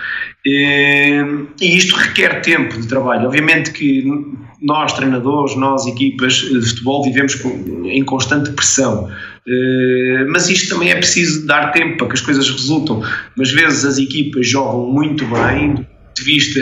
Uh, 0.46 1.48
e 1.60 1.76
isto 1.76 1.96
requer 1.96 2.42
tempo 2.42 2.78
de 2.78 2.86
trabalho. 2.86 3.26
Obviamente 3.26 3.70
que 3.72 4.04
nós, 4.60 4.92
treinadores, 4.92 5.56
nós, 5.56 5.86
equipas 5.86 6.34
de 6.34 6.60
futebol, 6.60 7.02
vivemos 7.02 7.34
em 7.86 8.04
constante 8.04 8.50
pressão. 8.50 9.10
Mas 10.30 10.48
isto 10.48 10.74
também 10.74 10.90
é 10.90 10.94
preciso 10.94 11.46
dar 11.46 11.70
tempo 11.70 11.98
para 11.98 12.06
que 12.06 12.14
as 12.14 12.22
coisas 12.22 12.48
resultam. 12.48 13.02
Mas 13.36 13.52
vezes 13.52 13.84
as 13.84 13.98
equipas 13.98 14.48
jogam 14.48 14.90
muito 14.90 15.26
bem, 15.26 15.86
de 16.14 16.22
vista 16.22 16.60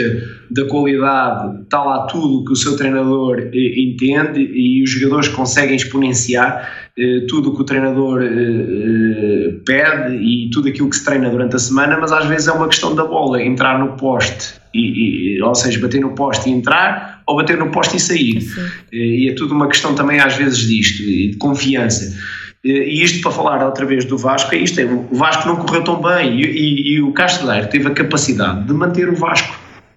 da 0.49 0.65
qualidade, 0.65 1.63
está 1.63 1.83
lá 1.83 2.05
tudo 2.07 2.39
o 2.39 2.45
que 2.45 2.53
o 2.53 2.55
seu 2.55 2.75
treinador 2.75 3.39
eh, 3.39 3.79
entende 3.79 4.41
e 4.41 4.83
os 4.83 4.89
jogadores 4.89 5.27
conseguem 5.27 5.75
exponenciar 5.75 6.83
eh, 6.95 7.25
tudo 7.27 7.49
o 7.49 7.55
que 7.55 7.61
o 7.63 7.65
treinador 7.65 8.21
eh, 8.21 8.27
eh, 8.27 9.55
pede 9.65 10.15
e 10.15 10.51
tudo 10.51 10.67
aquilo 10.67 10.87
que 10.91 10.95
se 10.95 11.03
treina 11.03 11.27
durante 11.27 11.55
a 11.55 11.59
semana, 11.59 11.97
mas 11.99 12.11
às 12.11 12.27
vezes 12.27 12.47
é 12.47 12.51
uma 12.51 12.67
questão 12.67 12.93
da 12.93 13.03
bola, 13.03 13.41
entrar 13.41 13.79
no 13.79 13.97
poste, 13.97 14.53
e, 14.75 15.37
e, 15.37 15.41
ou 15.41 15.55
seja, 15.55 15.79
bater 15.79 16.01
no 16.01 16.13
poste 16.13 16.47
e 16.47 16.53
entrar, 16.53 17.23
ou 17.25 17.37
bater 17.37 17.57
no 17.57 17.71
poste 17.71 17.97
e 17.97 17.99
sair. 17.99 18.41
Sim. 18.41 18.61
E 18.91 19.27
é 19.27 19.33
tudo 19.33 19.55
uma 19.55 19.67
questão 19.67 19.95
também 19.95 20.19
às 20.19 20.35
vezes 20.35 20.67
disto, 20.67 21.01
de 21.01 21.35
confiança. 21.39 22.15
E 22.63 23.03
isto 23.03 23.21
para 23.21 23.31
falar 23.31 23.65
outra 23.65 23.85
vez 23.85 24.05
do 24.05 24.17
Vasco, 24.17 24.55
é 24.55 24.59
isto, 24.59 24.79
é, 24.79 24.85
o 24.85 25.15
Vasco 25.15 25.47
não 25.47 25.57
correu 25.57 25.83
tão 25.83 26.01
bem 26.01 26.39
e, 26.39 26.45
e, 26.45 26.93
e 26.93 27.01
o 27.01 27.11
Castelar 27.11 27.67
teve 27.67 27.89
a 27.89 27.91
capacidade 27.91 28.63
de 28.63 28.73
manter 28.73 29.09
o 29.09 29.15
Vasco 29.15 29.53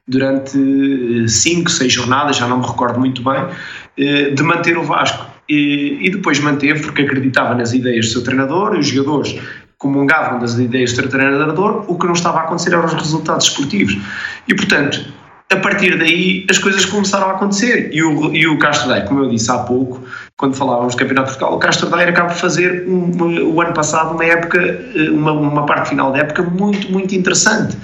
durante 0.09 1.29
5, 1.29 1.70
6 1.70 1.92
jornadas, 1.92 2.37
já 2.37 2.46
não 2.46 2.59
me 2.59 2.66
recordo 2.66 2.98
muito 2.98 3.22
bem, 3.22 3.46
eh, 3.98 4.31
de 4.31 4.42
manter 4.42 4.76
o 4.79 4.83
Vasco. 4.83 5.26
E, 5.48 5.98
e 6.00 6.11
depois 6.11 6.40
manteve 6.40 6.83
porque 6.83 7.02
acreditava 7.02 7.55
nas 7.55 7.72
ideias 7.72 8.07
do 8.07 8.12
seu 8.12 8.24
treinador 8.24 8.74
e 8.74 8.81
os 8.81 8.88
jogadores 8.88 9.38
comungavam 9.79 10.40
das 10.40 10.59
ideias 10.59 10.92
do 10.92 11.02
seu 11.02 11.09
treinador, 11.09 11.85
o 11.87 11.96
que 11.96 12.07
não 12.07 12.14
estava 12.14 12.40
a 12.40 12.42
acontecer 12.42 12.72
eram 12.72 12.85
os 12.85 12.94
resultados 12.94 13.46
esportivos. 13.46 13.96
E 14.48 14.55
portanto, 14.55 15.07
a 15.50 15.57
partir 15.57 15.96
daí 15.98 16.44
as 16.50 16.59
coisas 16.59 16.85
começaram 16.85 17.29
a 17.29 17.33
acontecer. 17.33 17.90
E 17.92 18.02
o, 18.02 18.35
e 18.35 18.46
o 18.46 18.59
Castro 18.59 18.90
como 19.07 19.24
eu 19.24 19.29
disse 19.29 19.50
há 19.50 19.59
pouco, 19.59 20.02
quando 20.38 20.55
falávamos 20.55 20.94
do 20.94 20.99
Campeonato 20.99 21.33
de 21.33 21.38
Portugal, 21.38 21.57
o 21.57 21.59
Castro 21.59 21.88
Daire 21.88 22.11
acaba 22.11 22.29
de 22.35 22.38
fazer 22.38 22.87
um, 22.87 23.55
o 23.55 23.59
ano 23.59 23.72
passado 23.72 24.12
uma 24.12 24.25
época, 24.25 24.59
eh, 24.94 25.09
uma, 25.09 25.33
uma 25.33 25.64
parte 25.64 25.88
final 25.88 26.12
da 26.12 26.18
época 26.18 26.42
muito, 26.42 26.92
muito 26.92 27.14
interessante. 27.14 27.75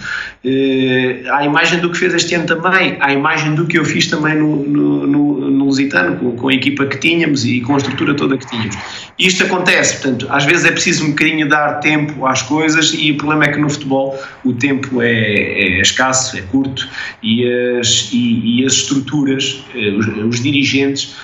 Uh, 0.45 1.33
à 1.33 1.45
imagem 1.47 1.81
do 1.81 1.91
que 1.91 1.97
fez 1.97 2.13
este 2.13 2.35
ano 2.35 2.45
também, 2.45 2.99
à 3.01 3.11
imagem 3.11 3.55
do 3.55 3.67
que 3.67 3.79
eu 3.79 3.87
fiz 3.87 4.07
também 4.07 4.35
no, 4.35 4.57
no, 4.69 5.07
no, 5.07 5.51
no 5.51 5.65
Lusitano, 5.65 6.17
com, 6.19 6.33
com, 6.33 6.49
a 6.49 6.53
equipa 6.53 6.85
que 6.85 6.99
tínhamos 6.99 7.47
e 7.47 7.63
com 7.63 7.73
a 7.73 7.79
estrutura 7.79 8.15
toda 8.15 8.37
que 8.37 8.47
tínhamos. 8.47 8.77
Isto 9.19 9.45
acontece, 9.45 10.03
portanto, 10.03 10.27
às 10.29 10.45
vezes 10.45 10.67
é 10.67 10.73
preciso 10.73 11.07
um 11.07 11.11
bocadinho 11.11 11.49
dar 11.49 11.81
tempo 11.81 12.27
às 12.27 12.43
coisas 12.43 12.93
e 12.93 13.13
o 13.13 13.17
problema 13.17 13.45
é 13.45 13.49
que 13.49 13.59
no 13.59 13.71
futebol 13.71 14.19
o 14.45 14.53
tempo 14.53 15.01
é, 15.01 15.11
é 15.11 15.81
escasso, 15.81 16.37
é 16.37 16.43
curto 16.43 16.87
e 17.23 17.49
as, 17.79 18.11
e, 18.13 18.61
e 18.61 18.67
as 18.67 18.75
estruturas, 18.75 19.65
eh, 19.75 19.89
os, 19.97 20.07
os 20.07 20.43
dirigentes 20.43 21.17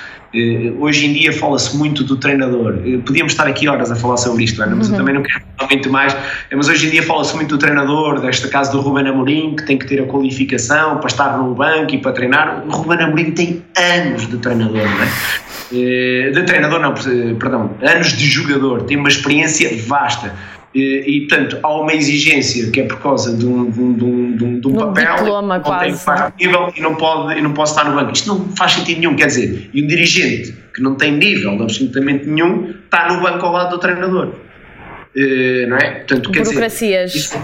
hoje 0.78 1.06
em 1.06 1.12
dia 1.14 1.32
fala-se 1.32 1.76
muito 1.76 2.04
do 2.04 2.16
treinador. 2.16 2.78
Eh, 2.84 2.98
podíamos 2.98 3.32
estar 3.32 3.46
aqui 3.46 3.68
horas 3.68 3.90
a 3.90 3.96
falar 3.96 4.16
sobre 4.18 4.44
isto, 4.44 4.62
Ana, 4.62 4.76
mas 4.76 4.88
uhum. 4.88 4.94
eu 4.94 4.98
também 4.98 5.14
não 5.14 5.22
quero 5.22 5.42
falar 5.56 5.70
muito 5.70 5.90
mais. 5.90 6.12
Eh, 6.50 6.56
mas 6.56 6.68
hoje 6.68 6.86
em 6.86 6.90
dia 6.90 7.02
fala-se 7.02 7.34
muito 7.34 7.56
do 7.56 7.58
treinador, 7.58 8.20
desta 8.20 8.48
casa 8.48 8.70
do 8.72 8.80
Ruben 8.80 9.08
Amorim, 9.08 9.56
que 9.56 9.64
tem 9.64 9.78
que 9.78 9.86
ter 9.86 10.02
a 10.02 10.06
qualificação 10.06 10.98
para 10.98 11.06
estar 11.06 11.38
no 11.38 11.54
banco 11.54 11.94
e 11.94 11.98
para 11.98 12.12
treinar. 12.12 12.64
O 12.66 12.70
Ruben 12.70 12.98
Amorim 12.98 13.30
tem 13.30 13.62
anos 13.76 14.28
de 14.28 14.36
treinador, 14.38 14.82
não 14.82 15.02
é? 15.02 16.30
De 16.30 16.42
treinador, 16.44 16.80
não, 16.80 16.94
perdão, 16.94 17.70
anos 17.82 18.12
de 18.12 18.26
jogador, 18.26 18.82
tem 18.82 18.96
uma 18.96 19.08
experiência 19.08 19.70
vasta. 19.86 20.34
E, 20.74 21.26
portanto, 21.28 21.58
há 21.62 21.80
uma 21.80 21.94
exigência 21.94 22.70
que 22.70 22.80
é 22.80 22.84
por 22.84 23.00
causa 23.00 23.34
de 23.34 23.46
um, 23.46 23.70
de 23.70 23.80
um, 23.80 23.92
de 23.94 24.04
um, 24.44 24.60
de 24.60 24.68
um, 24.68 24.74
papel 24.74 25.16
diploma, 25.16 25.60
quase. 25.60 25.98
Nível 26.38 26.72
e 26.76 26.80
não 26.80 26.94
pode, 26.94 27.38
e 27.38 27.42
não 27.42 27.52
pode 27.52 27.70
estar 27.70 27.84
no 27.84 27.96
banco. 27.96 28.12
Isto 28.12 28.28
não 28.28 28.48
faz 28.56 28.72
sentido 28.72 28.98
nenhum, 29.00 29.16
quer 29.16 29.26
dizer, 29.26 29.70
e 29.72 29.82
um 29.82 29.86
dirigente 29.86 30.54
que 30.74 30.82
não 30.82 30.94
tem 30.94 31.12
nível 31.12 31.60
absolutamente 31.62 32.26
nenhum 32.26 32.74
está 32.84 33.08
no 33.08 33.22
banco 33.22 33.46
ao 33.46 33.52
lado 33.52 33.70
do 33.70 33.78
treinador. 33.78 34.34
Uh, 35.16 35.68
não 35.68 35.76
é? 35.78 35.90
Portanto, 36.00 36.30
quer 36.30 36.44
Burocracias. 36.44 37.12
Dizer, 37.12 37.38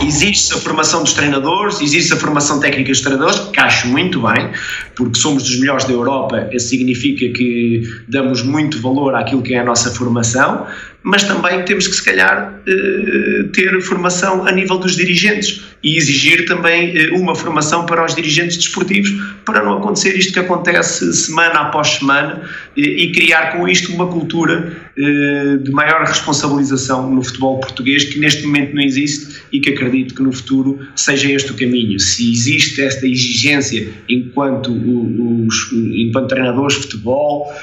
Existe 0.00 0.54
a 0.54 0.58
formação 0.58 1.02
dos 1.02 1.14
treinadores, 1.14 1.80
existe 1.80 2.12
a 2.12 2.16
formação 2.16 2.60
técnica 2.60 2.90
dos 2.90 3.00
treinadores, 3.00 3.38
que 3.40 3.58
acho 3.58 3.88
muito 3.88 4.22
bem, 4.22 4.50
porque 4.94 5.18
somos 5.18 5.42
dos 5.42 5.58
melhores 5.58 5.84
da 5.84 5.92
Europa, 5.92 6.48
isso 6.52 6.68
significa 6.68 7.26
que 7.36 7.82
damos 8.06 8.42
muito 8.42 8.80
valor 8.80 9.14
àquilo 9.16 9.42
que 9.42 9.54
é 9.54 9.58
a 9.58 9.64
nossa 9.64 9.90
formação, 9.90 10.66
mas 11.06 11.22
também 11.22 11.64
temos 11.64 11.86
que, 11.86 11.94
se 11.94 12.04
calhar, 12.04 12.60
eh, 12.66 13.44
ter 13.52 13.80
formação 13.80 14.44
a 14.44 14.50
nível 14.50 14.76
dos 14.76 14.96
dirigentes 14.96 15.62
e 15.80 15.96
exigir 15.96 16.46
também 16.46 16.98
eh, 16.98 17.10
uma 17.12 17.32
formação 17.32 17.86
para 17.86 18.04
os 18.04 18.12
dirigentes 18.12 18.56
desportivos 18.56 19.12
para 19.44 19.62
não 19.62 19.78
acontecer 19.78 20.18
isto 20.18 20.32
que 20.32 20.40
acontece 20.40 21.12
semana 21.14 21.60
após 21.60 21.90
semana 21.90 22.42
e 22.76 23.12
criar 23.12 23.52
com 23.52 23.68
isto 23.68 23.92
uma 23.92 24.08
cultura 24.08 24.76
eh, 24.98 25.58
de 25.62 25.70
maior 25.70 26.04
responsabilização 26.04 27.08
no 27.08 27.22
futebol 27.22 27.60
português 27.60 28.02
que 28.02 28.18
neste 28.18 28.44
momento 28.44 28.74
não 28.74 28.82
existe 28.82 29.42
e 29.52 29.60
que 29.60 29.70
acredito 29.70 30.12
que 30.12 30.22
no 30.22 30.32
futuro 30.32 30.80
seja 30.96 31.30
este 31.30 31.52
o 31.52 31.54
caminho. 31.54 32.00
Se 32.00 32.28
existe 32.32 32.82
esta 32.82 33.06
exigência 33.06 33.92
enquanto, 34.08 34.72
os, 34.72 35.72
enquanto 35.72 36.26
treinadores 36.26 36.78
de 36.78 36.82
futebol, 36.82 37.54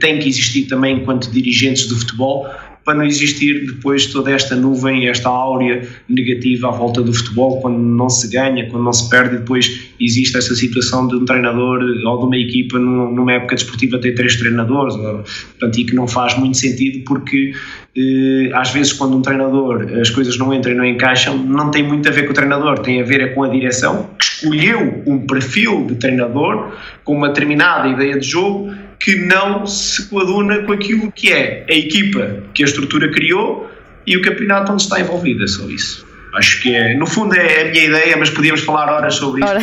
tem 0.00 0.18
que 0.18 0.28
existir 0.28 0.62
também 0.62 0.96
enquanto 0.96 1.30
dirigentes 1.30 1.86
do 1.86 1.96
futebol 1.96 2.48
para 2.86 2.98
não 2.98 3.04
existir 3.04 3.66
depois 3.66 4.06
toda 4.06 4.30
esta 4.30 4.54
nuvem, 4.54 5.08
esta 5.08 5.28
áurea 5.28 5.82
negativa 6.08 6.68
à 6.68 6.70
volta 6.70 7.02
do 7.02 7.12
futebol, 7.12 7.60
quando 7.60 7.78
não 7.78 8.08
se 8.08 8.30
ganha, 8.30 8.70
quando 8.70 8.84
não 8.84 8.92
se 8.92 9.10
perde, 9.10 9.38
depois 9.38 9.90
existe 10.00 10.38
essa 10.38 10.54
situação 10.54 11.08
de 11.08 11.16
um 11.16 11.24
treinador 11.24 11.80
ou 11.82 12.18
de 12.18 12.24
uma 12.24 12.36
equipa 12.36 12.78
numa 12.78 13.32
época 13.32 13.56
desportiva 13.56 13.98
ter 13.98 14.14
três 14.14 14.36
treinadores, 14.36 14.94
portanto, 14.96 15.80
e 15.80 15.84
que 15.84 15.96
não 15.96 16.06
faz 16.06 16.38
muito 16.38 16.56
sentido 16.56 17.02
porque 17.04 17.52
eh, 17.96 18.50
às 18.54 18.70
vezes 18.70 18.92
quando 18.92 19.16
um 19.16 19.22
treinador 19.22 19.88
as 20.00 20.10
coisas 20.10 20.38
não 20.38 20.54
entram 20.54 20.72
e 20.72 20.76
não 20.76 20.84
encaixam, 20.84 21.36
não 21.36 21.72
tem 21.72 21.82
muito 21.82 22.08
a 22.08 22.12
ver 22.12 22.26
com 22.26 22.30
o 22.30 22.34
treinador, 22.34 22.78
tem 22.78 23.00
a 23.00 23.04
ver 23.04 23.20
é 23.20 23.26
com 23.28 23.42
a 23.42 23.48
direção 23.48 24.10
que 24.16 24.24
escolheu 24.24 25.02
um 25.06 25.26
perfil 25.26 25.86
de 25.86 25.96
treinador 25.96 26.72
com 27.02 27.16
uma 27.16 27.28
determinada 27.28 27.88
ideia 27.88 28.16
de 28.16 28.26
jogo 28.26 28.72
que 28.98 29.16
não 29.16 29.66
se 29.66 30.08
coaduna 30.08 30.62
com 30.64 30.72
aquilo 30.72 31.12
que 31.12 31.32
é 31.32 31.66
a 31.68 31.74
equipa 31.74 32.42
que 32.54 32.62
a 32.62 32.66
estrutura 32.66 33.10
criou 33.10 33.70
e 34.06 34.16
o 34.16 34.22
campeonato 34.22 34.72
onde 34.72 34.82
está 34.82 35.00
envolvida, 35.00 35.44
é 35.44 35.46
só 35.46 35.68
isso. 35.68 36.06
Acho 36.34 36.60
que 36.60 36.74
é, 36.74 36.94
no 36.94 37.06
fundo 37.06 37.34
é 37.34 37.62
a 37.62 37.70
minha 37.70 37.84
ideia, 37.84 38.16
mas 38.16 38.28
podíamos 38.28 38.60
falar 38.62 38.92
horas 38.92 39.14
sobre 39.14 39.42
isso. 39.42 39.54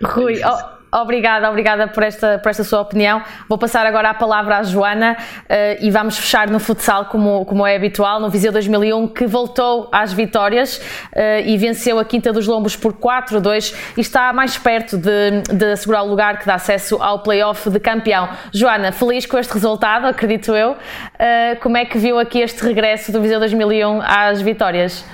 Rui, 0.02 0.40
oh, 0.44 0.73
Obrigada, 0.94 1.50
obrigada 1.50 1.88
por 1.88 2.04
esta, 2.04 2.38
por 2.38 2.50
esta 2.50 2.62
sua 2.62 2.80
opinião. 2.80 3.20
Vou 3.48 3.58
passar 3.58 3.84
agora 3.84 4.10
a 4.10 4.14
palavra 4.14 4.58
à 4.58 4.62
Joana 4.62 5.16
uh, 5.18 5.84
e 5.84 5.90
vamos 5.90 6.16
fechar 6.16 6.48
no 6.48 6.60
futsal, 6.60 7.06
como, 7.06 7.44
como 7.46 7.66
é 7.66 7.74
habitual, 7.74 8.20
no 8.20 8.30
Viseu 8.30 8.52
2001, 8.52 9.08
que 9.08 9.26
voltou 9.26 9.88
às 9.90 10.12
vitórias 10.12 10.76
uh, 10.76 11.44
e 11.44 11.58
venceu 11.58 11.98
a 11.98 12.04
Quinta 12.04 12.32
dos 12.32 12.46
Lombos 12.46 12.76
por 12.76 12.92
4-2 12.92 13.74
e 13.96 14.00
está 14.00 14.32
mais 14.32 14.56
perto 14.56 14.96
de, 14.96 15.42
de 15.52 15.72
assegurar 15.72 16.04
o 16.04 16.08
lugar 16.08 16.38
que 16.38 16.46
dá 16.46 16.54
acesso 16.54 17.02
ao 17.02 17.18
play-off 17.24 17.68
de 17.68 17.80
campeão. 17.80 18.28
Joana, 18.52 18.92
feliz 18.92 19.26
com 19.26 19.36
este 19.36 19.52
resultado, 19.52 20.06
acredito 20.06 20.54
eu. 20.54 20.72
Uh, 20.72 21.60
como 21.60 21.76
é 21.76 21.84
que 21.84 21.98
viu 21.98 22.20
aqui 22.20 22.38
este 22.40 22.64
regresso 22.64 23.10
do 23.10 23.20
Viseu 23.20 23.40
2001 23.40 24.00
às 24.00 24.40
vitórias? 24.40 25.04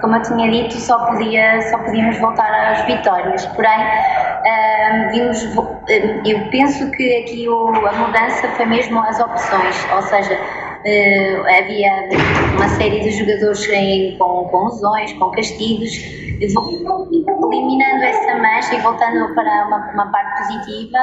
Como 0.00 0.16
eu 0.16 0.22
tinha 0.22 0.50
dito, 0.50 0.74
só, 0.74 0.98
podia, 1.06 1.60
só 1.70 1.78
podíamos 1.78 2.18
voltar 2.18 2.72
às 2.72 2.84
vitórias. 2.86 3.46
Porém, 3.46 3.78
vimos, 5.12 5.42
eu 6.24 6.48
penso 6.50 6.90
que 6.92 7.16
aqui 7.18 7.48
o, 7.48 7.68
a 7.86 7.92
mudança 7.92 8.48
foi 8.56 8.66
mesmo 8.66 8.98
as 9.00 9.18
opções, 9.20 9.86
ou 9.94 10.02
seja, 10.02 10.38
uh, 10.86 11.46
havia 11.58 12.08
uma 12.56 12.68
série 12.68 13.00
de 13.00 13.10
jogadores 13.10 13.68
em, 13.68 14.16
com, 14.16 14.44
com 14.44 14.64
lesões, 14.66 15.12
com 15.14 15.30
castigos, 15.30 15.92
eliminando 17.52 18.04
essa 18.04 18.36
mancha 18.36 18.74
e 18.74 18.80
voltando 18.80 19.34
para 19.34 19.66
uma, 19.66 19.90
uma, 19.92 20.12
parte 20.12 20.42
positiva, 20.42 20.98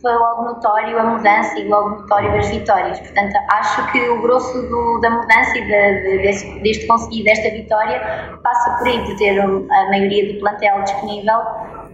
foi 0.00 0.12
logo 0.12 0.42
notório 0.42 0.98
a 0.98 1.04
mudança 1.04 1.58
e 1.58 1.68
logo 1.68 1.90
notório 1.90 2.34
as 2.36 2.48
vitórias. 2.48 2.98
Portanto, 3.00 3.34
acho 3.52 3.92
que 3.92 4.00
o 4.08 4.20
grosso 4.20 4.62
do, 4.68 5.00
da 5.00 5.10
mudança 5.10 5.58
e 5.58 5.62
de, 5.62 6.02
de, 6.02 6.22
deste, 6.22 6.60
deste 6.60 6.86
conseguir 6.86 7.24
desta 7.24 7.50
vitória 7.50 8.38
passa 8.42 8.76
por 8.78 8.86
aí, 8.86 9.02
por 9.04 9.16
ter 9.16 9.40
a 9.40 9.88
maioria 9.88 10.32
do 10.32 10.40
plantel 10.40 10.82
disponível 10.82 11.38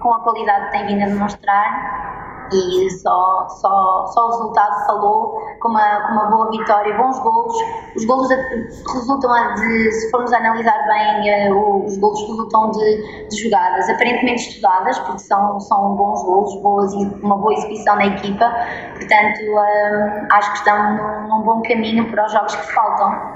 com 0.01 0.15
a 0.15 0.21
qualidade 0.21 0.67
que 0.67 0.73
tem 0.73 0.87
vindo 0.89 1.03
a 1.03 1.07
demonstrar 1.07 2.02
e 2.53 2.91
só, 2.91 3.47
só, 3.49 4.07
só 4.07 4.27
o 4.27 4.31
resultado 4.31 4.87
falou 4.87 5.41
com 5.61 5.69
uma, 5.69 6.01
com 6.07 6.13
uma 6.13 6.25
boa 6.27 6.51
vitória, 6.51 6.97
bons 6.97 7.19
golos. 7.21 7.57
Os 7.97 8.05
golos 8.05 8.29
resultam 8.93 9.55
de, 9.55 9.93
se 9.93 10.11
formos 10.11 10.33
analisar 10.33 10.87
bem, 10.87 11.29
eh, 11.29 11.53
os 11.53 11.97
golos 11.99 12.21
resultam 12.21 12.71
de, 12.71 13.29
de 13.29 13.43
jogadas 13.43 13.89
aparentemente 13.89 14.49
estudadas, 14.49 14.99
porque 15.01 15.21
são, 15.21 15.61
são 15.61 15.95
bons 15.97 16.23
golos, 16.23 16.63
boas, 16.63 16.95
uma 16.95 17.37
boa 17.37 17.55
exibição 17.55 17.97
da 17.97 18.07
equipa, 18.07 18.53
portanto 18.95 19.41
um, 19.49 20.27
acho 20.33 20.53
que 20.53 20.59
estão 20.59 20.97
num, 20.97 21.29
num 21.29 21.43
bom 21.43 21.63
caminho 21.63 22.11
para 22.11 22.27
os 22.27 22.33
jogos 22.33 22.55
que 22.55 22.73
faltam. 22.73 23.32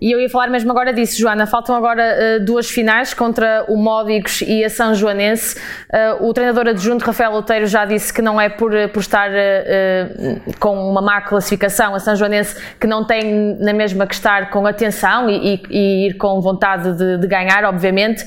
E 0.00 0.10
eu 0.10 0.18
ia 0.18 0.30
falar 0.30 0.48
mesmo 0.48 0.70
agora 0.70 0.94
disso, 0.94 1.18
Joana. 1.18 1.46
Faltam 1.46 1.74
agora 1.74 2.16
uh, 2.16 2.44
duas 2.44 2.70
finais 2.70 3.12
contra 3.12 3.66
o 3.68 3.76
Módicos 3.76 4.40
e 4.40 4.64
a 4.64 4.70
São 4.70 4.94
Joanense. 4.94 5.58
Uh, 5.92 6.26
o 6.26 6.32
treinador 6.32 6.68
adjunto 6.68 7.04
Rafael 7.04 7.32
Outeiro 7.32 7.66
já 7.66 7.84
disse 7.84 8.10
que 8.10 8.22
não 8.22 8.40
é 8.40 8.48
por, 8.48 8.74
eh, 8.74 8.88
por 8.88 9.00
estar 9.00 9.28
uh, 9.30 10.54
com 10.58 10.88
uma 10.90 11.02
má 11.02 11.20
classificação. 11.20 11.94
A 11.94 11.98
São 11.98 12.16
Joanense 12.16 12.56
que 12.80 12.86
não 12.86 13.04
tem 13.04 13.58
na 13.60 13.74
mesma 13.74 14.06
que 14.06 14.14
estar 14.14 14.48
com 14.48 14.66
atenção 14.66 15.28
e, 15.28 15.54
e, 15.54 15.62
e 15.68 16.06
ir 16.06 16.14
com 16.14 16.40
vontade 16.40 16.96
de, 16.96 17.18
de 17.18 17.26
ganhar, 17.26 17.64
obviamente. 17.64 18.24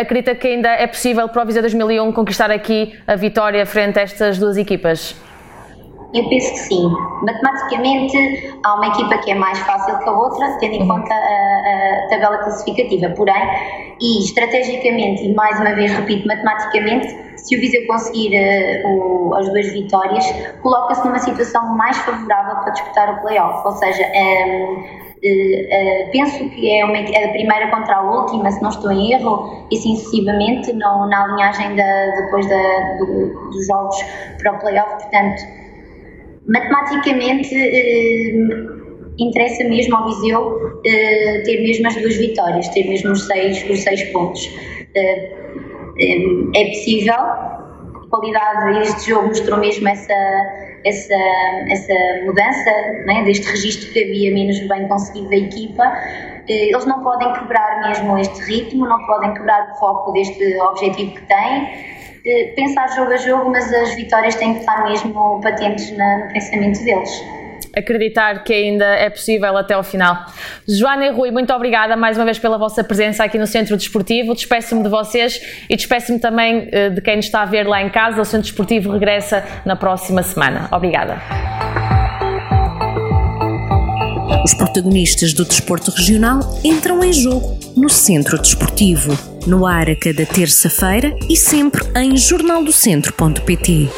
acredita 0.00 0.34
que 0.34 0.48
ainda 0.48 0.70
é 0.70 0.86
possível 0.86 1.28
para 1.28 1.42
o 1.42 1.46
Viseu 1.46 1.60
2001 1.60 2.12
conquistar 2.12 2.50
aqui 2.50 2.98
a 3.06 3.14
vitória 3.14 3.66
frente 3.66 3.98
a 3.98 4.02
estas 4.02 4.38
duas 4.38 4.56
equipas? 4.56 5.14
Eu 6.14 6.28
penso 6.28 6.52
que 6.52 6.58
sim. 6.58 6.88
Matematicamente, 7.22 8.56
há 8.62 8.74
uma 8.76 8.86
equipa 8.86 9.18
que 9.18 9.32
é 9.32 9.34
mais 9.34 9.58
fácil 9.60 9.98
que 9.98 10.08
a 10.08 10.12
outra, 10.12 10.56
tendo 10.60 10.74
em 10.74 10.82
uhum. 10.82 10.88
conta 10.88 11.12
a, 11.12 12.04
a 12.04 12.08
tabela 12.08 12.38
classificativa. 12.38 13.10
Porém, 13.16 13.34
e 14.00 14.24
estrategicamente, 14.24 15.24
e 15.24 15.34
mais 15.34 15.58
uma 15.58 15.74
vez 15.74 15.92
repito, 15.92 16.26
matematicamente, 16.28 17.08
se 17.36 17.56
o 17.56 17.60
Viseu 17.60 17.84
conseguir 17.88 18.32
uh, 18.32 18.88
o, 18.88 19.34
as 19.34 19.48
duas 19.48 19.72
vitórias, 19.72 20.24
coloca-se 20.62 21.04
numa 21.04 21.18
situação 21.18 21.76
mais 21.76 21.96
favorável 21.98 22.62
para 22.62 22.70
disputar 22.70 23.18
o 23.18 23.20
play-off. 23.22 23.66
Ou 23.66 23.72
seja, 23.72 24.04
um, 24.04 24.74
uh, 24.74 24.76
uh, 24.76 26.10
penso 26.12 26.48
que 26.50 26.70
é, 26.70 26.84
uma, 26.84 26.96
é 26.96 27.24
a 27.24 27.28
primeira 27.30 27.70
contra 27.72 27.96
a 27.96 28.02
última, 28.02 28.50
se 28.52 28.62
não 28.62 28.70
estou 28.70 28.92
em 28.92 29.12
erro, 29.14 29.66
e 29.68 29.76
sucessivamente, 29.76 30.72
no, 30.72 31.06
na 31.06 31.24
alinhagem 31.24 31.74
da, 31.74 32.06
depois 32.22 32.48
da, 32.48 32.96
do, 32.98 33.50
dos 33.50 33.66
jogos 33.66 33.96
para 34.40 34.52
o 34.52 34.58
play-off. 34.60 34.90
Portanto, 35.02 35.63
matematicamente 36.46 37.54
eh, 37.54 38.34
interessa 39.18 39.64
mesmo 39.64 39.96
ao 39.96 40.06
Viseu 40.06 40.80
eh, 40.84 41.42
ter 41.44 41.62
mesmo 41.62 41.86
as 41.86 41.94
duas 41.96 42.16
vitórias, 42.16 42.68
ter 42.68 42.88
mesmo 42.88 43.12
os 43.12 43.26
seis, 43.26 43.64
os 43.68 43.80
seis 43.80 44.02
pontos. 44.12 44.50
Eh, 44.94 45.32
é 46.56 46.64
possível, 46.66 47.14
a 47.14 48.06
qualidade 48.10 48.78
deste 48.80 49.10
jogo 49.10 49.28
mostrou 49.28 49.58
mesmo 49.58 49.88
essa, 49.88 50.14
essa, 50.84 51.14
essa 51.70 51.94
mudança 52.24 52.70
né, 53.06 53.22
deste 53.24 53.48
registro 53.48 53.92
que 53.92 54.02
havia 54.02 54.34
menos 54.34 54.58
bem 54.68 54.88
conseguido 54.88 55.28
da 55.30 55.36
equipa. 55.36 55.84
Eles 56.46 56.84
não 56.84 57.02
podem 57.02 57.32
quebrar 57.32 57.88
mesmo 57.88 58.18
este 58.18 58.40
ritmo, 58.42 58.86
não 58.86 59.06
podem 59.06 59.32
quebrar 59.32 59.70
o 59.70 59.78
foco 59.78 60.12
deste 60.12 60.58
objetivo 60.58 61.14
que 61.14 61.22
têm 61.22 61.93
pensar 62.56 62.88
jogo 62.94 63.12
a 63.12 63.16
jogo, 63.16 63.50
mas 63.50 63.72
as 63.72 63.94
vitórias 63.94 64.34
têm 64.36 64.54
que 64.54 64.60
estar 64.60 64.84
mesmo 64.84 65.40
patentes 65.40 65.90
no 65.90 66.32
pensamento 66.32 66.82
deles 66.84 67.22
acreditar 67.76 68.44
que 68.44 68.52
ainda 68.52 68.84
é 68.84 69.10
possível 69.10 69.56
até 69.56 69.74
ao 69.74 69.82
final. 69.82 70.26
Joana 70.66 71.06
e 71.06 71.10
Rui, 71.10 71.30
muito 71.30 71.52
obrigada 71.52 71.96
mais 71.96 72.16
uma 72.16 72.24
vez 72.24 72.38
pela 72.38 72.56
vossa 72.56 72.84
presença 72.84 73.24
aqui 73.24 73.38
no 73.38 73.46
Centro 73.46 73.76
Desportivo. 73.76 74.34
Despeço-me 74.34 74.82
de 74.82 74.88
vocês 74.88 75.40
e 75.68 75.76
despeço-me 75.76 76.18
também 76.18 76.68
eh, 76.70 76.90
de 76.90 77.00
quem 77.00 77.16
nos 77.16 77.26
está 77.26 77.42
a 77.42 77.46
ver 77.46 77.66
lá 77.66 77.82
em 77.82 77.90
casa. 77.90 78.20
O 78.20 78.24
Centro 78.24 78.46
Desportivo 78.46 78.92
regressa 78.92 79.44
na 79.64 79.76
próxima 79.76 80.22
semana. 80.22 80.68
Obrigada. 80.70 81.83
Os 84.44 84.52
protagonistas 84.52 85.32
do 85.32 85.42
desporto 85.42 85.90
regional 85.90 86.60
entram 86.62 87.02
em 87.02 87.14
jogo 87.14 87.58
no 87.74 87.88
Centro 87.88 88.38
Desportivo, 88.38 89.16
no 89.46 89.66
ar 89.66 89.88
a 89.88 89.96
cada 89.96 90.26
terça-feira 90.26 91.16
e 91.30 91.34
sempre 91.34 91.82
em 91.96 92.14
jornaldocentro.pt. 92.14 93.88